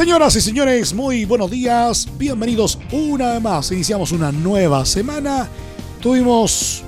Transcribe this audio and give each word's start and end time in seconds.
Señoras 0.00 0.34
y 0.34 0.40
señores, 0.40 0.94
muy 0.94 1.26
buenos 1.26 1.50
días. 1.50 2.08
Bienvenidos 2.16 2.78
una 2.90 3.34
vez 3.34 3.42
más. 3.42 3.70
Iniciamos 3.70 4.12
una 4.12 4.32
nueva 4.32 4.86
semana. 4.86 5.46
Tuvimos 6.00 6.82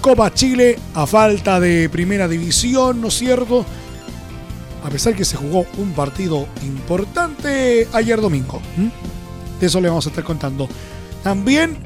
Copa 0.00 0.34
Chile 0.34 0.76
a 0.94 1.06
falta 1.06 1.60
de 1.60 1.88
primera 1.88 2.26
división, 2.26 3.00
¿no 3.00 3.06
es 3.06 3.14
cierto? 3.14 3.64
A 4.84 4.90
pesar 4.90 5.14
que 5.14 5.24
se 5.24 5.36
jugó 5.36 5.64
un 5.78 5.92
partido 5.92 6.48
importante 6.64 7.86
ayer 7.92 8.20
domingo. 8.20 8.60
De 9.60 9.66
eso 9.68 9.80
le 9.80 9.86
vamos 9.86 10.06
a 10.06 10.08
estar 10.08 10.24
contando. 10.24 10.68
También 11.22 11.76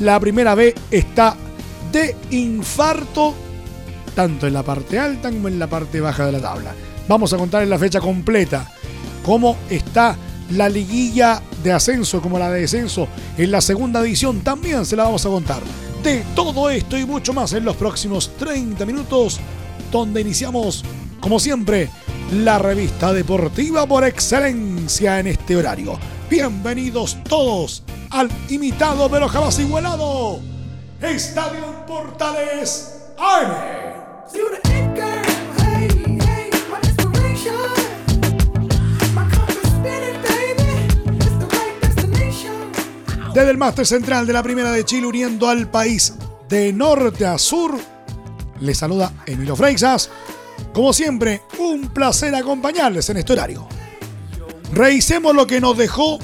la 0.00 0.18
primera 0.18 0.54
B 0.54 0.74
está 0.90 1.36
de 1.92 2.16
infarto, 2.30 3.34
tanto 4.14 4.46
en 4.46 4.54
la 4.54 4.62
parte 4.62 4.98
alta 4.98 5.30
como 5.30 5.48
en 5.48 5.58
la 5.58 5.66
parte 5.66 6.00
baja 6.00 6.24
de 6.24 6.32
la 6.32 6.40
tabla. 6.40 6.74
Vamos 7.08 7.30
a 7.34 7.36
contar 7.36 7.62
en 7.62 7.68
la 7.68 7.78
fecha 7.78 8.00
completa 8.00 8.72
cómo 9.28 9.58
está 9.68 10.16
la 10.52 10.70
liguilla 10.70 11.42
de 11.62 11.70
ascenso 11.70 12.22
como 12.22 12.38
la 12.38 12.50
de 12.50 12.62
descenso 12.62 13.08
en 13.36 13.50
la 13.50 13.60
segunda 13.60 14.02
división. 14.02 14.40
También 14.40 14.86
se 14.86 14.96
la 14.96 15.04
vamos 15.04 15.26
a 15.26 15.28
contar. 15.28 15.60
De 16.02 16.24
todo 16.34 16.70
esto 16.70 16.96
y 16.96 17.04
mucho 17.04 17.34
más 17.34 17.52
en 17.52 17.66
los 17.66 17.76
próximos 17.76 18.30
30 18.38 18.86
minutos, 18.86 19.38
donde 19.92 20.22
iniciamos, 20.22 20.82
como 21.20 21.38
siempre, 21.38 21.90
la 22.32 22.58
revista 22.58 23.12
deportiva 23.12 23.86
por 23.86 24.04
excelencia 24.04 25.20
en 25.20 25.26
este 25.26 25.58
horario. 25.58 25.98
Bienvenidos 26.30 27.18
todos 27.24 27.82
al 28.08 28.30
imitado 28.48 29.10
pero 29.10 29.28
jamás 29.28 29.58
igualado 29.58 30.40
Estadio 31.02 31.84
Portales 31.86 32.94
AM. 33.18 35.27
Desde 43.38 43.52
el 43.52 43.56
máster 43.56 43.86
central 43.86 44.26
de 44.26 44.32
la 44.32 44.42
Primera 44.42 44.72
de 44.72 44.84
Chile, 44.84 45.06
uniendo 45.06 45.48
al 45.48 45.70
país 45.70 46.12
de 46.48 46.72
norte 46.72 47.24
a 47.24 47.38
sur, 47.38 47.78
les 48.58 48.78
saluda 48.78 49.12
Emilio 49.26 49.54
Freixas. 49.54 50.10
Como 50.72 50.92
siempre, 50.92 51.42
un 51.60 51.86
placer 51.90 52.34
acompañarles 52.34 53.08
en 53.10 53.18
este 53.18 53.34
horario. 53.34 53.68
Revisemos 54.72 55.36
lo 55.36 55.46
que 55.46 55.60
nos 55.60 55.78
dejó 55.78 56.18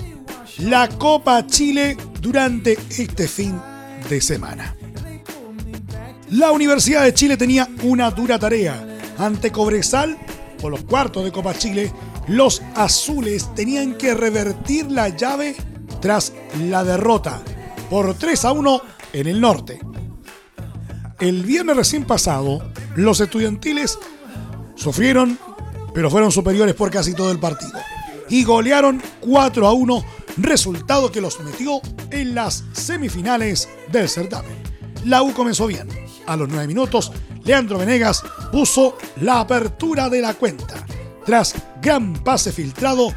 la 0.59 0.89
Copa 0.89 1.47
Chile 1.47 1.97
durante 2.21 2.77
este 2.91 3.29
fin 3.29 3.61
de 4.11 4.21
semana. 4.21 4.75
La 6.31 6.51
Universidad 6.51 7.05
de 7.05 7.15
Chile 7.15 7.37
tenía 7.37 7.69
una 7.85 8.11
dura 8.11 8.41
tarea. 8.41 8.99
Ante 9.19 9.53
Cobresal, 9.53 10.19
por 10.61 10.73
los 10.73 10.83
cuartos 10.83 11.23
de 11.23 11.31
Copa 11.31 11.57
Chile, 11.57 11.93
los 12.27 12.61
azules 12.75 13.55
tenían 13.55 13.95
que 13.95 14.15
revertir 14.15 14.91
la 14.91 15.11
llave 15.11 15.55
tras 16.01 16.33
la 16.61 16.85
derrota 16.85 17.43
por 17.91 18.15
3 18.15 18.45
a 18.45 18.53
1 18.53 18.83
en 19.13 19.27
el 19.27 19.41
norte. 19.41 19.81
El 21.21 21.43
viernes 21.45 21.77
recién 21.77 22.05
pasado, 22.05 22.63
los 22.97 23.21
estudiantiles 23.21 23.99
sufrieron, 24.75 25.39
pero 25.95 26.11
fueron 26.11 26.33
superiores 26.33 26.75
por 26.75 26.91
casi 26.91 27.15
todo 27.15 27.31
el 27.31 27.39
partido. 27.39 27.79
Y 28.29 28.45
golearon 28.45 29.03
4 29.21 29.67
a 29.67 29.73
1, 29.73 30.05
resultado 30.39 31.13
que 31.13 31.21
los 31.21 31.39
metió 31.41 31.81
en 32.11 32.35
las 32.35 32.65
semifinales 32.73 33.69
del 33.93 34.09
certamen. 34.09 34.57
La 35.05 35.23
U 35.23 35.33
comenzó 35.33 35.67
bien. 35.67 35.89
A 36.27 36.37
los 36.37 36.49
9 36.49 36.67
minutos, 36.67 37.13
Leandro 37.45 37.79
Venegas 37.79 38.23
puso 38.51 38.97
la 39.21 39.41
apertura 39.41 40.09
de 40.09 40.23
la 40.23 40.35
cuenta. 40.35 40.87
Tras 41.27 41.55
gran 41.81 42.15
pase 42.25 42.51
filtrado 42.51 43.13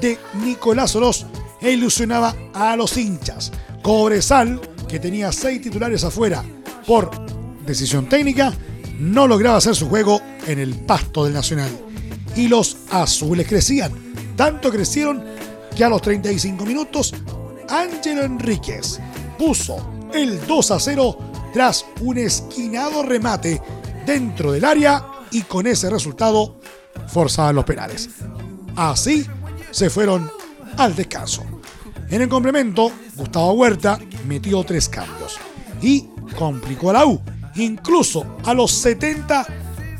de 0.00 0.18
Nicolás 0.42 0.94
Oroz 0.96 1.26
e 1.62 1.72
ilusionaba 1.72 2.34
a 2.52 2.76
los 2.76 2.96
hinchas. 2.96 3.52
Cobresal, 3.82 4.60
que 4.88 4.98
tenía 4.98 5.32
seis 5.32 5.62
titulares 5.62 6.04
afuera 6.04 6.44
por 6.86 7.10
decisión 7.64 8.08
técnica, 8.08 8.52
no 8.98 9.26
lograba 9.26 9.58
hacer 9.58 9.74
su 9.74 9.88
juego 9.88 10.20
en 10.46 10.58
el 10.58 10.74
pasto 10.74 11.24
del 11.24 11.32
Nacional. 11.32 11.70
Y 12.36 12.48
los 12.48 12.76
azules 12.90 13.46
crecían. 13.46 13.92
Tanto 14.36 14.70
crecieron 14.70 15.22
que 15.74 15.84
a 15.84 15.88
los 15.88 16.02
35 16.02 16.64
minutos, 16.66 17.14
Ángelo 17.68 18.22
Enríquez 18.22 19.00
puso 19.38 20.08
el 20.12 20.46
2 20.46 20.70
a 20.70 20.80
0 20.80 21.18
tras 21.52 21.84
un 22.00 22.18
esquinado 22.18 23.02
remate 23.02 23.60
dentro 24.06 24.52
del 24.52 24.64
área 24.64 25.04
y 25.30 25.42
con 25.42 25.66
ese 25.66 25.90
resultado 25.90 26.60
forzaban 27.08 27.56
los 27.56 27.64
penales. 27.64 28.08
Así 28.76 29.26
se 29.70 29.90
fueron 29.90 30.30
al 30.76 30.94
descanso. 30.94 31.44
En 32.10 32.22
el 32.22 32.28
complemento, 32.28 32.92
Gustavo 33.16 33.52
Huerta 33.52 33.98
metió 34.26 34.62
tres 34.64 34.88
cambios 34.88 35.38
y 35.80 36.06
complicó 36.36 36.90
a 36.90 36.94
la 36.94 37.06
U. 37.06 37.20
Incluso 37.56 38.36
a 38.44 38.54
los 38.54 38.70
70, 38.72 39.46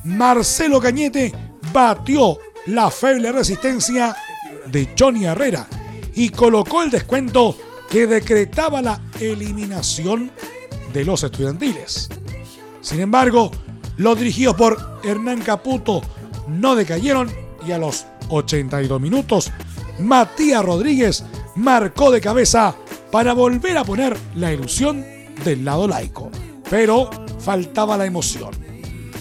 Marcelo 0.05 0.81
Cañete 0.81 1.33
batió 1.73 2.39
la 2.67 2.91
feble 2.91 3.33
resistencia 3.33 4.17
de 4.67 4.95
Johnny 4.99 5.25
Herrera 5.25 5.67
y 6.15 6.29
colocó 6.29 6.83
el 6.83 6.91
descuento 6.91 7.57
que 7.91 8.07
decretaba 8.07 8.81
la 8.83 9.01
eliminación 9.21 10.31
de 10.93 11.05
los 11.05 11.23
estudiantiles. 11.23 12.09
Sin 12.81 13.01
embargo, 13.01 13.51
los 13.97 14.19
dirigidos 14.19 14.57
por 14.57 15.01
Hernán 15.05 15.41
Caputo 15.41 16.03
no 16.49 16.75
decayeron 16.75 17.31
y 17.67 17.73
a 17.73 17.79
los 17.79 18.07
82 18.29 19.01
minutos, 19.01 19.53
Matías 19.99 20.65
Rodríguez 20.65 21.25
marcó 21.57 22.11
de 22.11 22.21
cabeza 22.21 22.75
para 23.11 23.35
volver 23.35 23.77
a 23.77 23.85
poner 23.85 24.17
la 24.35 24.53
ilusión 24.53 25.05
del 25.45 25.65
lado 25.65 25.87
laico. 25.87 26.31
Pero 26.71 27.11
faltaba 27.39 27.97
la 27.97 28.07
emoción. 28.07 28.51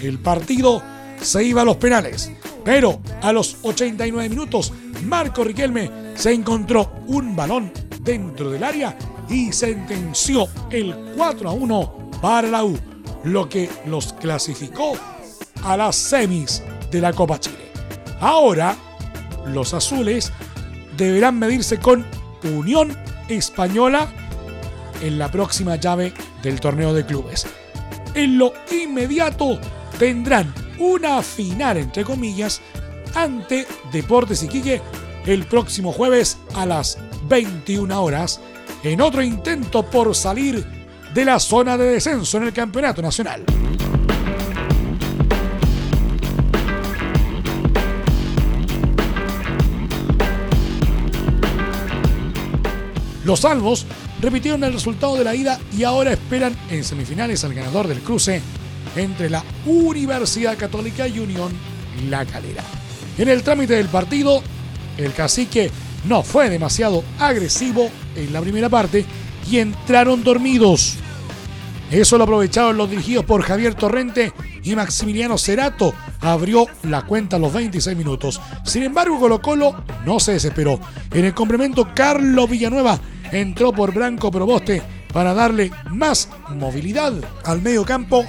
El 0.01 0.19
partido 0.19 0.81
se 1.21 1.43
iba 1.43 1.61
a 1.61 1.65
los 1.65 1.77
penales, 1.77 2.31
pero 2.63 3.01
a 3.21 3.31
los 3.31 3.57
89 3.61 4.29
minutos 4.29 4.73
Marco 5.05 5.43
Riquelme 5.43 5.91
se 6.15 6.31
encontró 6.33 6.91
un 7.07 7.35
balón 7.35 7.71
dentro 8.01 8.49
del 8.49 8.63
área 8.63 8.97
y 9.29 9.51
sentenció 9.51 10.47
el 10.69 11.13
4 11.15 11.49
a 11.49 11.53
1 11.53 12.11
para 12.21 12.47
la 12.47 12.63
U, 12.63 12.77
lo 13.23 13.47
que 13.47 13.69
los 13.85 14.13
clasificó 14.13 14.93
a 15.63 15.77
las 15.77 15.95
semis 15.95 16.61
de 16.91 17.01
la 17.01 17.13
Copa 17.13 17.39
Chile. 17.39 17.71
Ahora, 18.19 18.75
los 19.47 19.73
azules 19.73 20.31
deberán 20.97 21.39
medirse 21.39 21.79
con 21.79 22.05
Unión 22.43 22.97
Española 23.27 24.07
en 25.01 25.17
la 25.17 25.31
próxima 25.31 25.75
llave 25.75 26.13
del 26.43 26.59
torneo 26.59 26.93
de 26.93 27.05
clubes. 27.05 27.47
En 28.13 28.37
lo 28.37 28.53
inmediato 28.71 29.59
tendrán 29.97 30.53
una 30.79 31.21
final, 31.21 31.77
entre 31.77 32.03
comillas, 32.03 32.61
ante 33.15 33.67
Deportes 33.91 34.43
Iquique 34.43 34.81
el 35.25 35.45
próximo 35.45 35.91
jueves 35.91 36.37
a 36.55 36.65
las 36.65 36.97
21 37.27 38.01
horas 38.01 38.39
en 38.83 39.01
otro 39.01 39.21
intento 39.21 39.83
por 39.83 40.15
salir 40.15 40.65
de 41.13 41.25
la 41.25 41.39
zona 41.39 41.77
de 41.77 41.85
descenso 41.85 42.37
en 42.37 42.43
el 42.43 42.53
Campeonato 42.53 43.01
Nacional. 43.01 43.43
Los 53.31 53.39
salvos 53.39 53.85
repitieron 54.21 54.61
el 54.65 54.73
resultado 54.73 55.15
de 55.15 55.23
la 55.23 55.33
ida 55.33 55.57
y 55.71 55.85
ahora 55.85 56.11
esperan 56.11 56.53
en 56.69 56.83
semifinales 56.83 57.45
al 57.45 57.53
ganador 57.53 57.87
del 57.87 58.01
cruce 58.01 58.41
entre 58.97 59.29
la 59.29 59.41
Universidad 59.65 60.57
Católica 60.57 61.07
y 61.07 61.19
Unión 61.19 61.49
La 62.09 62.25
Calera. 62.25 62.61
En 63.17 63.29
el 63.29 63.41
trámite 63.41 63.75
del 63.75 63.87
partido, 63.87 64.43
el 64.97 65.13
cacique 65.13 65.71
no 66.03 66.23
fue 66.23 66.49
demasiado 66.49 67.05
agresivo 67.19 67.89
en 68.17 68.33
la 68.33 68.41
primera 68.41 68.67
parte 68.67 69.05
y 69.49 69.59
entraron 69.59 70.25
dormidos. 70.25 70.97
Eso 71.89 72.17
lo 72.17 72.25
aprovecharon 72.25 72.75
los 72.75 72.89
dirigidos 72.89 73.23
por 73.23 73.43
Javier 73.43 73.75
Torrente 73.75 74.33
y 74.61 74.75
Maximiliano 74.75 75.37
Cerato, 75.37 75.93
abrió 76.19 76.65
la 76.83 77.03
cuenta 77.03 77.37
a 77.37 77.39
los 77.39 77.53
26 77.53 77.95
minutos. 77.95 78.41
Sin 78.65 78.83
embargo, 78.83 79.17
Colo 79.21 79.41
Colo 79.41 79.83
no 80.05 80.19
se 80.19 80.33
desesperó. 80.33 80.81
En 81.13 81.23
el 81.23 81.33
complemento, 81.33 81.87
Carlos 81.95 82.49
Villanueva 82.49 82.99
entró 83.31 83.71
por 83.71 83.93
Branco 83.93 84.31
Proboste 84.31 84.81
para 85.13 85.33
darle 85.33 85.71
más 85.89 86.29
movilidad 86.49 87.13
al 87.45 87.61
medio 87.61 87.83
campo 87.85 88.25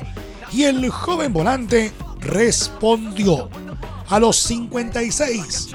y 0.52 0.64
el 0.64 0.88
joven 0.90 1.32
volante 1.32 1.93
respondió. 2.20 3.49
A 4.08 4.19
los 4.19 4.37
56 4.37 5.69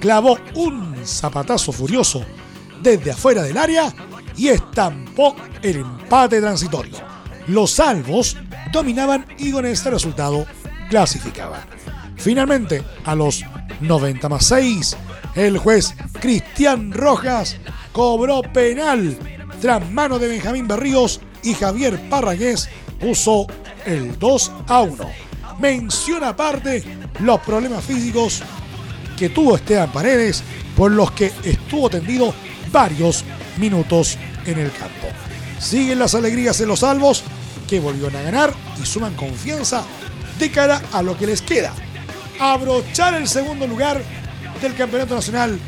clavó 0.00 0.38
un 0.54 0.96
zapatazo 1.04 1.72
furioso 1.72 2.24
desde 2.82 3.12
afuera 3.12 3.42
del 3.42 3.56
área 3.56 3.92
y 4.36 4.48
estampó 4.48 5.34
el 5.62 5.78
empate 5.78 6.40
transitorio. 6.40 6.96
Los 7.48 7.72
salvos 7.72 8.36
dominaban 8.72 9.26
y 9.38 9.50
con 9.52 9.66
este 9.66 9.90
resultado 9.90 10.46
clasificaban. 10.88 11.60
Finalmente, 12.16 12.82
a 13.04 13.14
los 13.14 13.44
90 13.80 14.28
más 14.28 14.44
6, 14.46 14.96
el 15.34 15.58
juez 15.58 15.94
Cristian 16.20 16.92
Rojas 16.92 17.56
cobró 17.98 18.42
penal 18.42 19.18
tras 19.60 19.90
mano 19.90 20.20
de 20.20 20.28
Benjamín 20.28 20.68
Berríos 20.68 21.20
y 21.42 21.52
Javier 21.52 21.98
Parragués 22.08 22.68
puso 23.00 23.48
el 23.84 24.16
2 24.20 24.52
a 24.68 24.82
1. 24.82 25.04
Menciona 25.58 26.28
aparte 26.28 26.84
los 27.18 27.40
problemas 27.40 27.84
físicos 27.84 28.44
que 29.18 29.30
tuvo 29.30 29.56
Esteban 29.56 29.90
Paredes, 29.90 30.44
por 30.76 30.92
los 30.92 31.10
que 31.10 31.32
estuvo 31.42 31.90
tendido 31.90 32.32
varios 32.70 33.24
minutos 33.56 34.16
en 34.46 34.60
el 34.60 34.70
campo. 34.70 35.08
Siguen 35.58 35.98
las 35.98 36.14
alegrías 36.14 36.60
en 36.60 36.68
los 36.68 36.78
salvos, 36.78 37.24
que 37.66 37.80
volvieron 37.80 38.14
a 38.14 38.22
ganar 38.22 38.54
y 38.80 38.86
suman 38.86 39.16
confianza 39.16 39.82
de 40.38 40.52
cara 40.52 40.80
a 40.92 41.02
lo 41.02 41.18
que 41.18 41.26
les 41.26 41.42
queda. 41.42 41.74
Abrochar 42.38 43.14
el 43.14 43.26
segundo 43.26 43.66
lugar 43.66 44.00
del 44.62 44.76
Campeonato 44.76 45.16
Nacional 45.16 45.58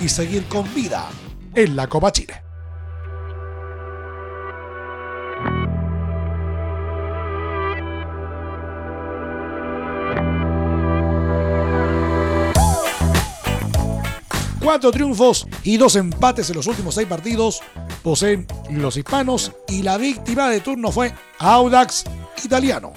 y 0.00 0.08
seguir 0.08 0.46
con 0.46 0.64
vida 0.74 1.06
en 1.54 1.76
la 1.76 1.88
Copa 1.88 2.12
Chile. 2.12 2.42
Cuatro 14.62 14.92
triunfos 14.92 15.48
y 15.64 15.78
dos 15.78 15.96
empates 15.96 16.50
en 16.50 16.56
los 16.56 16.66
últimos 16.66 16.94
seis 16.94 17.08
partidos 17.08 17.60
poseen 18.02 18.46
los 18.70 18.96
hispanos 18.96 19.52
y 19.68 19.82
la 19.82 19.96
víctima 19.96 20.48
de 20.48 20.60
turno 20.60 20.92
fue 20.92 21.12
Audax 21.38 22.04
Italiano, 22.44 22.92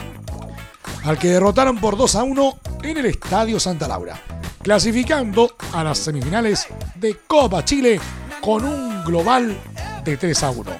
al 1.04 1.18
que 1.18 1.30
derrotaron 1.30 1.78
por 1.78 1.98
2 1.98 2.16
a 2.16 2.24
1 2.24 2.60
en 2.84 2.98
el 2.98 3.06
Estadio 3.08 3.60
Santa 3.60 3.88
Laura, 3.88 4.22
clasificando 4.62 5.56
a 5.74 5.84
las 5.84 5.98
semifinales 5.98 6.68
de 6.96 7.18
Copa 7.28 7.66
Chile 7.66 8.00
con 8.44 8.66
un 8.66 9.06
global 9.06 9.58
de 10.04 10.18
3 10.18 10.44
a 10.44 10.50
1. 10.52 10.72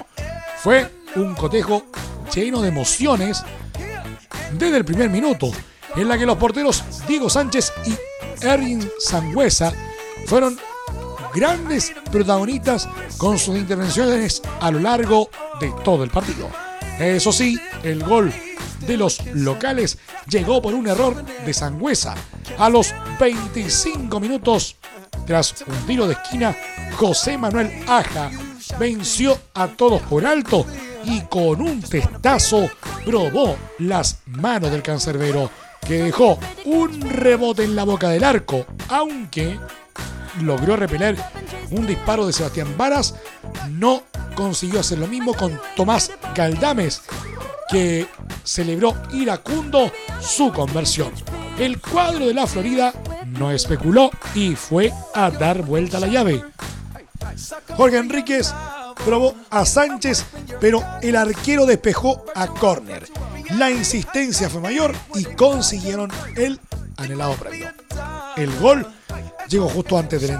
Fue 0.58 0.90
un 1.16 1.34
cotejo 1.34 1.86
lleno 2.34 2.60
de 2.60 2.68
emociones 2.68 3.42
desde 4.52 4.76
el 4.76 4.84
primer 4.84 5.08
minuto, 5.08 5.50
en 5.96 6.08
la 6.08 6.18
que 6.18 6.26
los 6.26 6.36
porteros 6.36 6.84
Diego 7.08 7.30
Sánchez 7.30 7.72
y 7.86 8.44
Erwin 8.44 8.86
Sangüesa 8.98 9.72
fueron 10.26 10.58
grandes 11.34 11.92
protagonistas 12.12 12.86
con 13.16 13.38
sus 13.38 13.56
intervenciones 13.56 14.42
a 14.60 14.70
lo 14.70 14.80
largo 14.80 15.30
de 15.58 15.72
todo 15.82 16.04
el 16.04 16.10
partido. 16.10 16.50
Eso 16.98 17.32
sí, 17.32 17.58
el 17.82 18.04
gol 18.04 18.32
de 18.86 18.96
los 18.98 19.24
locales 19.32 19.98
llegó 20.28 20.60
por 20.60 20.74
un 20.74 20.86
error 20.86 21.24
de 21.24 21.54
Sangüesa. 21.54 22.14
A 22.58 22.68
los 22.68 22.94
25 23.18 24.20
minutos, 24.20 24.76
tras 25.26 25.64
un 25.66 25.86
tiro 25.86 26.06
de 26.06 26.14
esquina, 26.14 26.56
José 26.96 27.38
Manuel 27.38 27.70
Aja 27.86 28.30
venció 28.78 29.38
a 29.54 29.68
todos 29.68 30.00
por 30.02 30.26
alto 30.26 30.66
y 31.04 31.20
con 31.22 31.60
un 31.60 31.82
testazo 31.82 32.68
probó 33.04 33.56
las 33.78 34.18
manos 34.26 34.70
del 34.70 34.82
cancerbero, 34.82 35.50
que 35.86 36.04
dejó 36.04 36.38
un 36.64 37.00
rebote 37.00 37.64
en 37.64 37.76
la 37.76 37.84
boca 37.84 38.08
del 38.08 38.24
arco, 38.24 38.64
aunque 38.88 39.58
logró 40.40 40.76
repeler 40.76 41.16
un 41.70 41.86
disparo 41.86 42.26
de 42.26 42.32
Sebastián 42.32 42.74
Varas, 42.76 43.14
no 43.70 44.02
consiguió 44.34 44.80
hacer 44.80 44.98
lo 44.98 45.06
mismo 45.06 45.34
con 45.34 45.60
Tomás 45.76 46.10
Galdames, 46.34 47.02
que 47.70 48.06
celebró 48.42 48.94
iracundo 49.12 49.92
su 50.20 50.52
conversión. 50.52 51.12
El 51.58 51.80
cuadro 51.80 52.26
de 52.26 52.34
la 52.34 52.46
Florida 52.46 52.92
no 53.26 53.50
especuló 53.50 54.10
y 54.34 54.56
fue 54.56 54.92
a 55.14 55.30
dar 55.30 55.62
vuelta 55.62 55.98
a 55.98 56.00
la 56.00 56.08
llave. 56.08 56.42
Jorge 57.76 57.98
Enríquez 57.98 58.52
probó 59.04 59.34
a 59.50 59.64
Sánchez, 59.64 60.24
pero 60.60 60.82
el 61.00 61.16
arquero 61.16 61.66
despejó 61.66 62.24
a 62.34 62.48
córner. 62.48 63.08
La 63.56 63.70
insistencia 63.70 64.50
fue 64.50 64.60
mayor 64.60 64.94
y 65.14 65.24
consiguieron 65.24 66.10
el 66.36 66.58
anhelado 66.96 67.34
premio. 67.34 67.70
El 68.36 68.54
gol 68.58 68.86
llegó 69.48 69.68
justo 69.68 69.98
antes 69.98 70.20
del 70.20 70.38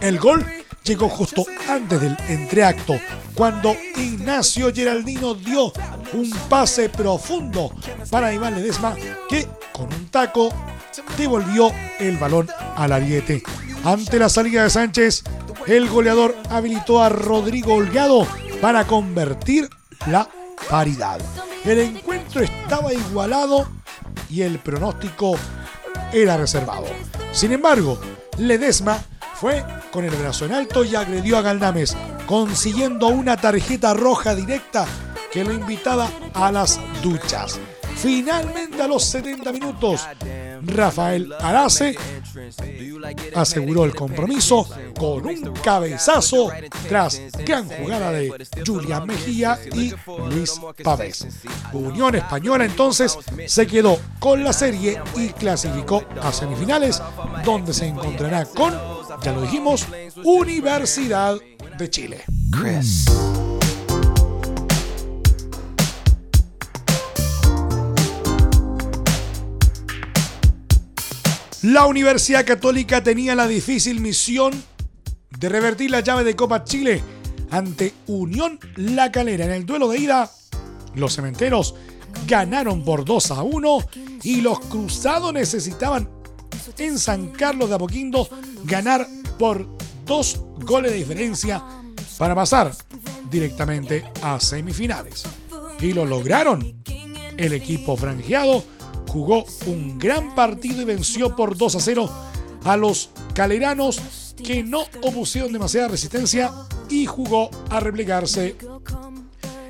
el 0.00 0.18
gol 0.20 0.46
llegó 0.84 1.08
justo 1.08 1.44
antes 1.68 2.00
del 2.00 2.16
entreacto, 2.28 2.98
cuando 3.34 3.76
Ignacio 3.96 4.72
Geraldino 4.74 5.34
dio 5.34 5.72
un 6.12 6.30
pase 6.48 6.88
profundo 6.88 7.72
para 8.10 8.32
Iván 8.32 8.54
Ledesma, 8.54 8.94
que 9.28 9.46
con 9.72 9.92
un 9.92 10.08
taco 10.08 10.50
devolvió 11.16 11.70
el 11.98 12.16
balón 12.16 12.48
al 12.76 12.92
ariete. 12.92 13.42
Ante 13.84 14.18
la 14.18 14.28
salida 14.28 14.64
de 14.64 14.70
Sánchez, 14.70 15.22
el 15.66 15.88
goleador 15.88 16.34
habilitó 16.50 17.02
a 17.02 17.08
Rodrigo 17.08 17.74
Holgado 17.74 18.26
para 18.60 18.86
convertir 18.86 19.68
la 20.06 20.28
paridad. 20.68 21.20
El 21.64 21.78
encuentro 21.78 22.42
estaba 22.42 22.92
igualado 22.92 23.68
y 24.30 24.42
el 24.42 24.58
pronóstico 24.58 25.36
era 26.12 26.36
reservado. 26.36 26.86
Sin 27.32 27.52
embargo, 27.52 28.00
Ledesma 28.38 29.02
fue 29.40 29.64
con 29.92 30.04
el 30.04 30.14
brazo 30.14 30.46
en 30.46 30.52
alto 30.52 30.84
y 30.84 30.96
agredió 30.96 31.38
a 31.38 31.42
Galdames, 31.42 31.96
consiguiendo 32.26 33.06
una 33.08 33.36
tarjeta 33.36 33.94
roja 33.94 34.34
directa 34.34 34.86
que 35.32 35.44
lo 35.44 35.52
invitaba 35.52 36.08
a 36.34 36.50
las 36.50 36.80
duchas. 37.02 37.60
Finalmente 37.96 38.80
a 38.80 38.86
los 38.88 39.04
70 39.04 39.52
minutos, 39.52 40.06
Rafael 40.62 41.32
Arace 41.40 41.96
aseguró 43.34 43.84
el 43.84 43.94
compromiso 43.94 44.68
con 44.96 45.26
un 45.26 45.52
cabezazo 45.62 46.50
tras 46.88 47.20
gran 47.44 47.68
jugada 47.68 48.12
de 48.12 48.32
Julián 48.64 49.06
Mejía 49.06 49.58
y 49.74 49.92
Luis 50.30 50.60
Pavés. 50.82 51.26
Unión 51.72 52.14
Española 52.14 52.64
entonces 52.64 53.16
se 53.46 53.66
quedó 53.66 53.98
con 54.18 54.44
la 54.44 54.52
serie 54.52 55.00
y 55.16 55.28
clasificó 55.30 56.04
a 56.22 56.32
semifinales 56.32 57.02
donde 57.44 57.72
se 57.72 57.86
encontrará 57.86 58.44
con, 58.44 58.97
ya 59.22 59.32
lo 59.32 59.42
dijimos, 59.42 59.86
Universidad 60.24 61.36
de 61.78 61.90
Chile. 61.90 62.24
La 71.62 71.86
Universidad 71.86 72.46
Católica 72.46 73.02
tenía 73.02 73.34
la 73.34 73.46
difícil 73.46 74.00
misión 74.00 74.52
de 75.38 75.48
revertir 75.48 75.90
la 75.90 76.00
llave 76.00 76.24
de 76.24 76.36
Copa 76.36 76.64
Chile 76.64 77.02
ante 77.50 77.94
Unión 78.06 78.58
La 78.76 79.10
Calera. 79.10 79.44
En 79.44 79.52
el 79.52 79.66
duelo 79.66 79.88
de 79.88 79.98
ida, 79.98 80.30
los 80.94 81.14
cementeros 81.14 81.74
ganaron 82.26 82.84
por 82.84 83.04
2 83.04 83.30
a 83.32 83.42
1 83.42 83.78
y 84.22 84.40
los 84.40 84.60
cruzados 84.60 85.32
necesitaban 85.32 86.08
en 86.78 86.98
San 86.98 87.28
Carlos 87.28 87.68
de 87.68 87.74
Apoquindo 87.74 88.28
ganar 88.64 89.06
por 89.38 89.66
dos 90.04 90.40
goles 90.60 90.92
de 90.92 90.98
diferencia 90.98 91.62
para 92.16 92.34
pasar 92.34 92.72
directamente 93.30 94.04
a 94.22 94.40
semifinales. 94.40 95.24
Y 95.80 95.92
lo 95.92 96.04
lograron. 96.04 96.82
El 97.36 97.52
equipo 97.52 97.96
franjeado 97.96 98.64
jugó 99.08 99.44
un 99.66 99.98
gran 99.98 100.34
partido 100.34 100.82
y 100.82 100.84
venció 100.84 101.36
por 101.36 101.56
2 101.56 101.76
a 101.76 101.80
0 101.80 102.10
a 102.64 102.76
los 102.76 103.10
caleranos 103.34 104.34
que 104.42 104.62
no 104.62 104.84
opusieron 105.02 105.52
demasiada 105.52 105.88
resistencia 105.88 106.52
y 106.88 107.06
jugó 107.06 107.50
a 107.70 107.80
replegarse 107.80 108.56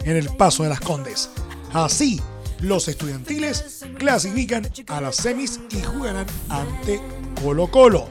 en 0.04 0.16
el 0.16 0.28
paso 0.30 0.62
de 0.62 0.70
las 0.70 0.80
Condes. 0.80 1.30
Así, 1.72 2.20
los 2.60 2.88
estudiantiles 2.88 3.84
clasifican 3.98 4.68
a 4.88 5.00
las 5.00 5.16
semis 5.16 5.60
y 5.70 5.80
jugarán 5.82 6.26
ante 6.48 7.00
Colo 7.42 7.70
Colo. 7.70 8.08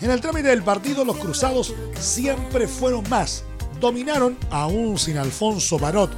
En 0.00 0.10
el 0.10 0.20
trámite 0.20 0.48
del 0.48 0.62
partido, 0.62 1.04
los 1.04 1.18
cruzados 1.18 1.74
siempre 1.98 2.66
fueron 2.66 3.08
más. 3.08 3.44
Dominaron, 3.80 4.38
aún 4.50 4.98
sin 4.98 5.18
Alfonso 5.18 5.78
Barot 5.78 6.10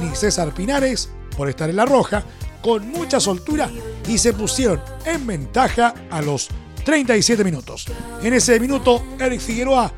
ni 0.00 0.14
César 0.14 0.52
Pinares 0.54 1.10
por 1.36 1.48
estar 1.48 1.68
en 1.68 1.76
la 1.76 1.84
roja, 1.84 2.24
con 2.62 2.90
mucha 2.90 3.20
soltura 3.20 3.70
y 4.08 4.18
se 4.18 4.32
pusieron 4.32 4.80
en 5.04 5.26
ventaja 5.26 5.94
a 6.10 6.22
los 6.22 6.48
37 6.84 7.44
minutos. 7.44 7.86
En 8.22 8.32
ese 8.32 8.58
minuto, 8.58 9.02
Eric 9.20 9.40
Figueroa 9.40 9.92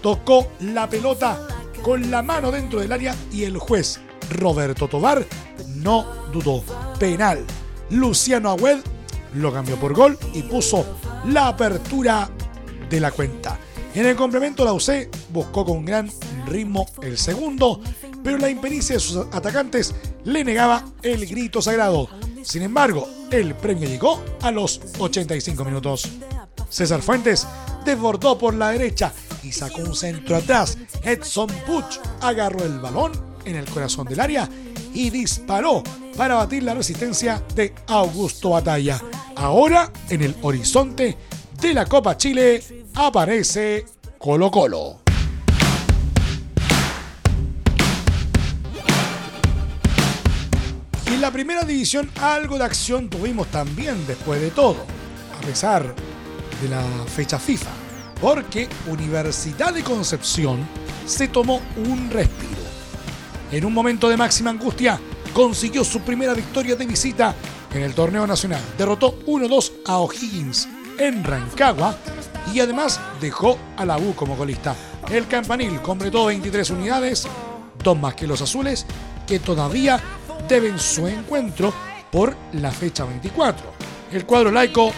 tocó 0.00 0.48
la 0.60 0.88
pelota 0.88 1.46
con 1.82 2.10
la 2.10 2.22
mano 2.22 2.50
dentro 2.50 2.80
del 2.80 2.92
área 2.92 3.14
y 3.32 3.44
el 3.44 3.58
juez 3.58 4.00
Roberto 4.30 4.88
Tobar 4.88 5.26
no 5.82 6.06
dudó. 6.32 6.62
Penal. 6.98 7.44
Luciano 7.90 8.50
Agüed 8.50 8.78
lo 9.34 9.52
cambió 9.52 9.76
por 9.76 9.94
gol 9.94 10.18
y 10.32 10.42
puso 10.42 10.84
la 11.26 11.48
apertura 11.48 12.30
de 12.88 13.00
la 13.00 13.10
cuenta. 13.10 13.58
En 13.94 14.06
el 14.06 14.16
complemento 14.16 14.64
la 14.64 14.72
UC 14.72 15.08
buscó 15.30 15.64
con 15.64 15.84
gran 15.84 16.10
ritmo 16.46 16.86
el 17.02 17.18
segundo, 17.18 17.80
pero 18.24 18.38
la 18.38 18.48
impericia 18.48 18.94
de 18.94 19.00
sus 19.00 19.26
atacantes 19.32 19.94
le 20.24 20.44
negaba 20.44 20.84
el 21.02 21.26
grito 21.26 21.60
sagrado. 21.60 22.08
Sin 22.42 22.62
embargo, 22.62 23.08
el 23.30 23.54
premio 23.54 23.88
llegó 23.88 24.22
a 24.40 24.50
los 24.50 24.80
85 24.98 25.64
minutos. 25.64 26.08
César 26.70 27.02
Fuentes 27.02 27.46
desbordó 27.84 28.38
por 28.38 28.54
la 28.54 28.70
derecha 28.70 29.12
y 29.42 29.52
sacó 29.52 29.82
un 29.82 29.94
centro 29.94 30.36
atrás. 30.36 30.78
Edson 31.02 31.48
Puch 31.66 32.00
agarró 32.22 32.64
el 32.64 32.78
balón 32.78 33.12
en 33.44 33.56
el 33.56 33.66
corazón 33.66 34.06
del 34.06 34.20
área 34.20 34.48
y 34.94 35.10
disparó 35.10 35.82
para 36.16 36.34
batir 36.36 36.62
la 36.62 36.74
resistencia 36.74 37.42
de 37.54 37.74
Augusto 37.86 38.50
Batalla. 38.50 39.00
Ahora, 39.36 39.90
en 40.08 40.22
el 40.22 40.36
horizonte 40.42 41.16
de 41.60 41.74
la 41.74 41.86
Copa 41.86 42.16
Chile, 42.16 42.62
aparece 42.94 43.86
Colo 44.18 44.50
Colo. 44.50 45.00
En 51.06 51.20
la 51.20 51.30
primera 51.30 51.62
división 51.62 52.10
algo 52.20 52.58
de 52.58 52.64
acción 52.64 53.08
tuvimos 53.08 53.46
también 53.48 54.06
después 54.06 54.40
de 54.40 54.50
todo, 54.50 54.84
a 55.38 55.40
pesar 55.46 55.94
de 56.60 56.68
la 56.68 56.82
fecha 57.06 57.38
FIFA, 57.38 57.70
porque 58.20 58.68
Universidad 58.86 59.72
de 59.72 59.82
Concepción 59.82 60.66
se 61.06 61.28
tomó 61.28 61.60
un 61.76 62.10
respiro. 62.10 62.61
En 63.52 63.66
un 63.66 63.74
momento 63.74 64.08
de 64.08 64.16
máxima 64.16 64.48
angustia, 64.48 64.98
consiguió 65.34 65.84
su 65.84 66.00
primera 66.00 66.32
victoria 66.32 66.74
de 66.74 66.86
visita 66.86 67.34
en 67.70 67.82
el 67.82 67.94
torneo 67.94 68.26
nacional. 68.26 68.62
Derrotó 68.78 69.18
1-2 69.26 69.72
a 69.86 69.98
O'Higgins 69.98 70.66
en 70.98 71.22
Rancagua 71.22 71.94
y 72.54 72.60
además 72.60 72.98
dejó 73.20 73.58
a 73.76 73.84
la 73.84 73.98
U 73.98 74.14
como 74.14 74.36
golista. 74.36 74.74
El 75.10 75.26
campanil 75.26 75.82
completó 75.82 76.24
23 76.24 76.70
unidades, 76.70 77.28
dos 77.84 77.98
más 77.98 78.14
que 78.14 78.26
los 78.26 78.40
azules, 78.40 78.86
que 79.26 79.38
todavía 79.38 80.00
deben 80.48 80.78
su 80.78 81.06
encuentro 81.06 81.74
por 82.10 82.34
la 82.54 82.70
fecha 82.70 83.04
24. 83.04 83.66
El 84.12 84.24
cuadro 84.24 84.50
laico 84.50 84.92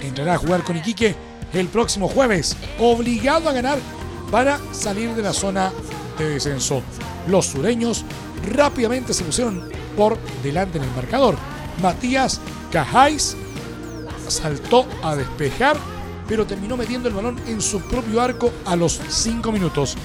entrará 0.00 0.34
a 0.34 0.38
jugar 0.38 0.64
con 0.64 0.78
Iquique 0.78 1.14
el 1.52 1.68
próximo 1.68 2.08
jueves, 2.08 2.56
obligado 2.78 3.50
a 3.50 3.52
ganar 3.52 3.78
para 4.30 4.58
salir 4.72 5.14
de 5.14 5.22
la 5.22 5.34
zona 5.34 5.70
de 6.16 6.30
descenso. 6.30 6.82
Los 7.30 7.46
sureños 7.46 8.04
rápidamente 8.52 9.14
se 9.14 9.22
pusieron 9.22 9.62
por 9.96 10.18
delante 10.42 10.78
en 10.78 10.84
el 10.84 10.90
marcador. 10.90 11.36
Matías 11.80 12.40
Cajáis 12.72 13.36
saltó 14.26 14.84
a 15.02 15.14
despejar, 15.14 15.76
pero 16.28 16.44
terminó 16.44 16.76
metiendo 16.76 17.08
el 17.08 17.14
balón 17.14 17.40
en 17.46 17.60
su 17.60 17.80
propio 17.82 18.20
arco 18.20 18.52
a 18.66 18.74
los 18.74 19.00
5 19.08 19.52
minutos. 19.52 19.96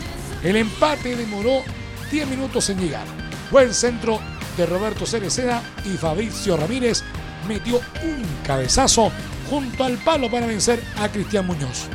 El 0.43 0.55
empate 0.55 1.15
demoró 1.15 1.63
10 2.11 2.27
minutos 2.27 2.69
en 2.69 2.79
llegar. 2.79 3.07
Buen 3.49 3.73
centro 3.73 4.19
de 4.55 4.67
Roberto 4.67 5.07
Cereceda 5.07 5.63
y 5.83 5.97
Fabricio 5.97 6.57
Ramírez 6.57 7.03
metió 7.47 7.77
un 8.03 8.23
cabezazo 8.45 9.11
junto 9.49 9.83
al 9.83 9.97
palo 9.97 10.29
para 10.29 10.45
vencer 10.45 10.79
a 10.97 11.09
Cristian 11.09 11.47
Muñoz. 11.47 11.87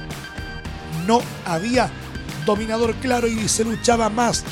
No 1.06 1.22
había 1.44 1.88
dominador 2.44 2.94
claro 2.96 3.28
y 3.28 3.49
se 3.49 3.64
luchaba 3.64 4.08
más 4.08 4.44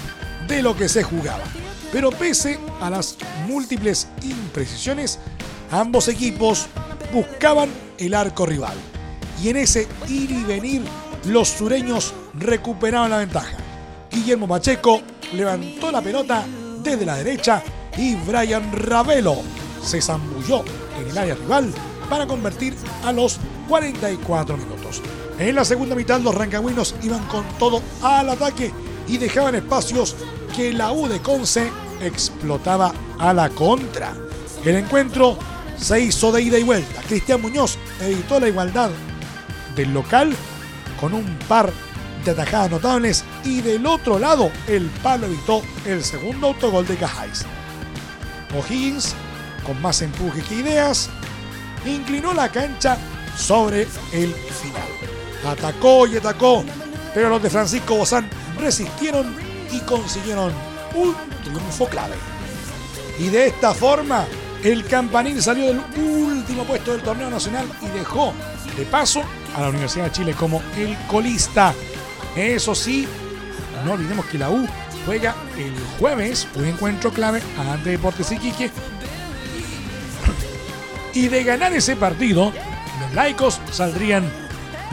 de 0.49 0.63
lo 0.63 0.77
que 0.77 0.89
se 0.89 1.03
jugaba. 1.03 1.45
Pero 1.93 2.11
pese 2.11 2.59
a 2.81 2.91
las 2.91 3.17
múltiples 3.47 4.09
imprecisiones, 4.23 5.19
ambos 5.71 6.09
equipos 6.09 6.67
buscaban 7.13 7.71
el 7.99 8.15
arco 8.15 8.47
rival. 8.47 8.77
Y 9.43 9.51
en 9.51 9.59
ese 9.59 9.87
ir 10.09 10.31
y 10.31 10.43
venir, 10.45 10.83
los 11.27 11.49
sureños 11.49 12.13
recuperaban 12.35 13.11
la 13.11 13.19
ventaja. 13.19 13.57
Guillermo 14.11 14.49
Pacheco 14.49 15.03
levantó 15.35 15.93
la 15.93 16.03
pelota 16.03 16.45
desde 16.83 17.07
la 17.07 17.17
derecha 17.17 17.63
y 17.97 18.15
Brian 18.15 18.73
Ravelo 18.73 19.37
se 19.83 20.01
zambulló 20.01 20.65
en 21.01 21.11
el 21.11 21.19
área 21.19 21.35
rival 21.35 21.73
para 22.09 22.27
convertir 22.27 22.75
a 23.05 23.13
los 23.13 23.39
44 23.69 24.57
minutos. 24.57 25.03
En 25.39 25.55
la 25.55 25.65
segunda 25.65 25.95
mitad 25.95 26.21
los 26.21 26.35
rancagüinos 26.35 26.95
iban 27.03 27.25
con 27.27 27.45
todo 27.59 27.83
al 28.03 28.31
ataque 28.31 28.73
y 29.07 29.19
dejaban 29.19 29.55
espacios 29.55 30.17
que 30.59 30.73
la 30.73 30.91
U 30.91 31.07
de 31.07 31.21
Conce 31.21 31.71
explotaba 32.01 32.93
a 33.21 33.33
la 33.33 33.49
contra. 33.49 34.13
El 34.65 34.75
encuentro 34.75 35.39
se 35.77 36.01
hizo 36.01 36.33
de 36.33 36.43
ida 36.43 36.59
y 36.59 36.65
vuelta. 36.65 37.01
Cristian 37.07 37.41
Muñoz 37.41 37.79
evitó 38.01 38.41
la 38.41 38.49
igualdad 38.49 38.91
del 39.77 39.95
local 39.95 40.35
con 41.01 41.15
un 41.15 41.39
par 41.47 41.73
de 42.25 42.33
atajadas 42.33 42.73
notables 42.73 43.25
y 43.45 43.61
del 43.61 43.87
otro 43.87 44.19
lado 44.19 44.51
el 44.67 44.87
palo 45.01 45.27
evitó 45.27 45.63
el 45.87 46.03
segundo 46.03 46.49
autogol 46.49 46.85
de 46.89 46.97
Cajáis. 46.97 47.47
O'Higgins, 48.53 49.15
con 49.65 49.81
más 49.81 50.03
empuje 50.03 50.43
que 50.43 50.57
ideas, 50.57 51.09
inclinó 51.87 52.35
la 52.35 52.49
cancha 52.49 52.99
sobre 53.37 53.83
el 54.11 54.35
final. 54.35 54.89
Atacó 55.47 56.09
y 56.09 56.17
atacó, 56.17 56.65
pero 57.15 57.29
los 57.29 57.41
de 57.45 57.49
Francisco 57.49 57.95
Bozán 57.95 58.29
resistieron 58.59 59.48
y 59.73 59.81
consiguieron 59.81 60.53
un 60.95 61.15
triunfo 61.45 61.87
clave. 61.87 62.15
Y 63.19 63.29
de 63.29 63.49
esta 63.49 63.75
forma, 63.75 64.27
el 64.63 64.85
campanil 64.85 65.43
salió 65.43 65.67
del 65.67 65.81
último 65.97 66.65
puesto 66.65 66.93
del 66.93 67.03
torneo 67.03 67.31
nacional 67.31 67.67
y 67.83 67.99
dejó 67.99 68.33
de 68.77 68.85
paso 68.85 69.23
a 69.57 69.63
la 69.63 69.69
Universidad 69.69 70.07
de 70.07 70.13
Chile 70.13 70.35
como 70.35 70.63
el 70.77 70.97
colista. 71.07 71.75
Eso 72.37 72.75
sí, 72.75 73.07
no 73.85 73.93
olvidemos 73.93 74.27
que 74.27 74.39
la 74.39 74.51
U 74.51 74.67
juega 75.05 75.35
el 75.57 75.75
jueves 75.99 76.47
un 76.55 76.65
encuentro 76.65 77.11
clave 77.11 77.43
ante 77.59 77.91
Deportes 77.91 78.31
Iquique. 78.31 78.71
Y 81.15 81.29
de 81.29 81.43
ganar 81.43 81.73
ese 81.73 81.97
partido, 81.97 82.53
los 83.01 83.15
laicos 83.15 83.61
saldrían 83.73 84.31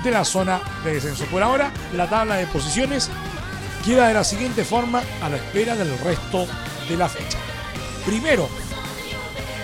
de 0.04 0.12
la 0.12 0.24
zona 0.24 0.62
de 0.84 0.94
descenso. 0.94 1.26
Por 1.26 1.44
ahora, 1.44 1.72
la 1.94 2.10
tabla 2.10 2.36
de 2.36 2.48
posiciones 2.48 3.10
queda 3.86 4.08
de 4.08 4.16
la 4.16 4.24
siguiente 4.24 4.66
forma 4.66 5.04
a 5.22 5.30
la 5.30 5.38
espera 5.38 5.76
del 5.76 5.98
resto 6.00 6.48
de 6.90 6.98
la 6.98 7.08
fecha. 7.08 7.38
Primero, 8.04 8.50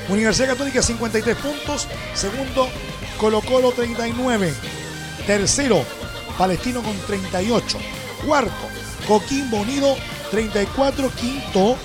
Universidad 0.09 0.49
Católica 0.49 0.81
53 0.81 1.35
puntos. 1.37 1.87
Segundo, 2.13 2.69
Colo 3.17 3.41
Colo 3.41 3.71
39. 3.71 4.53
Tercero, 5.25 5.83
Palestino 6.37 6.83
con 6.83 6.95
38. 7.07 7.79
Cuarto, 8.25 8.51
Coquimbo 9.07 9.57
Unido 9.57 9.95
34. 10.29 11.09
Quinto, 11.09 11.75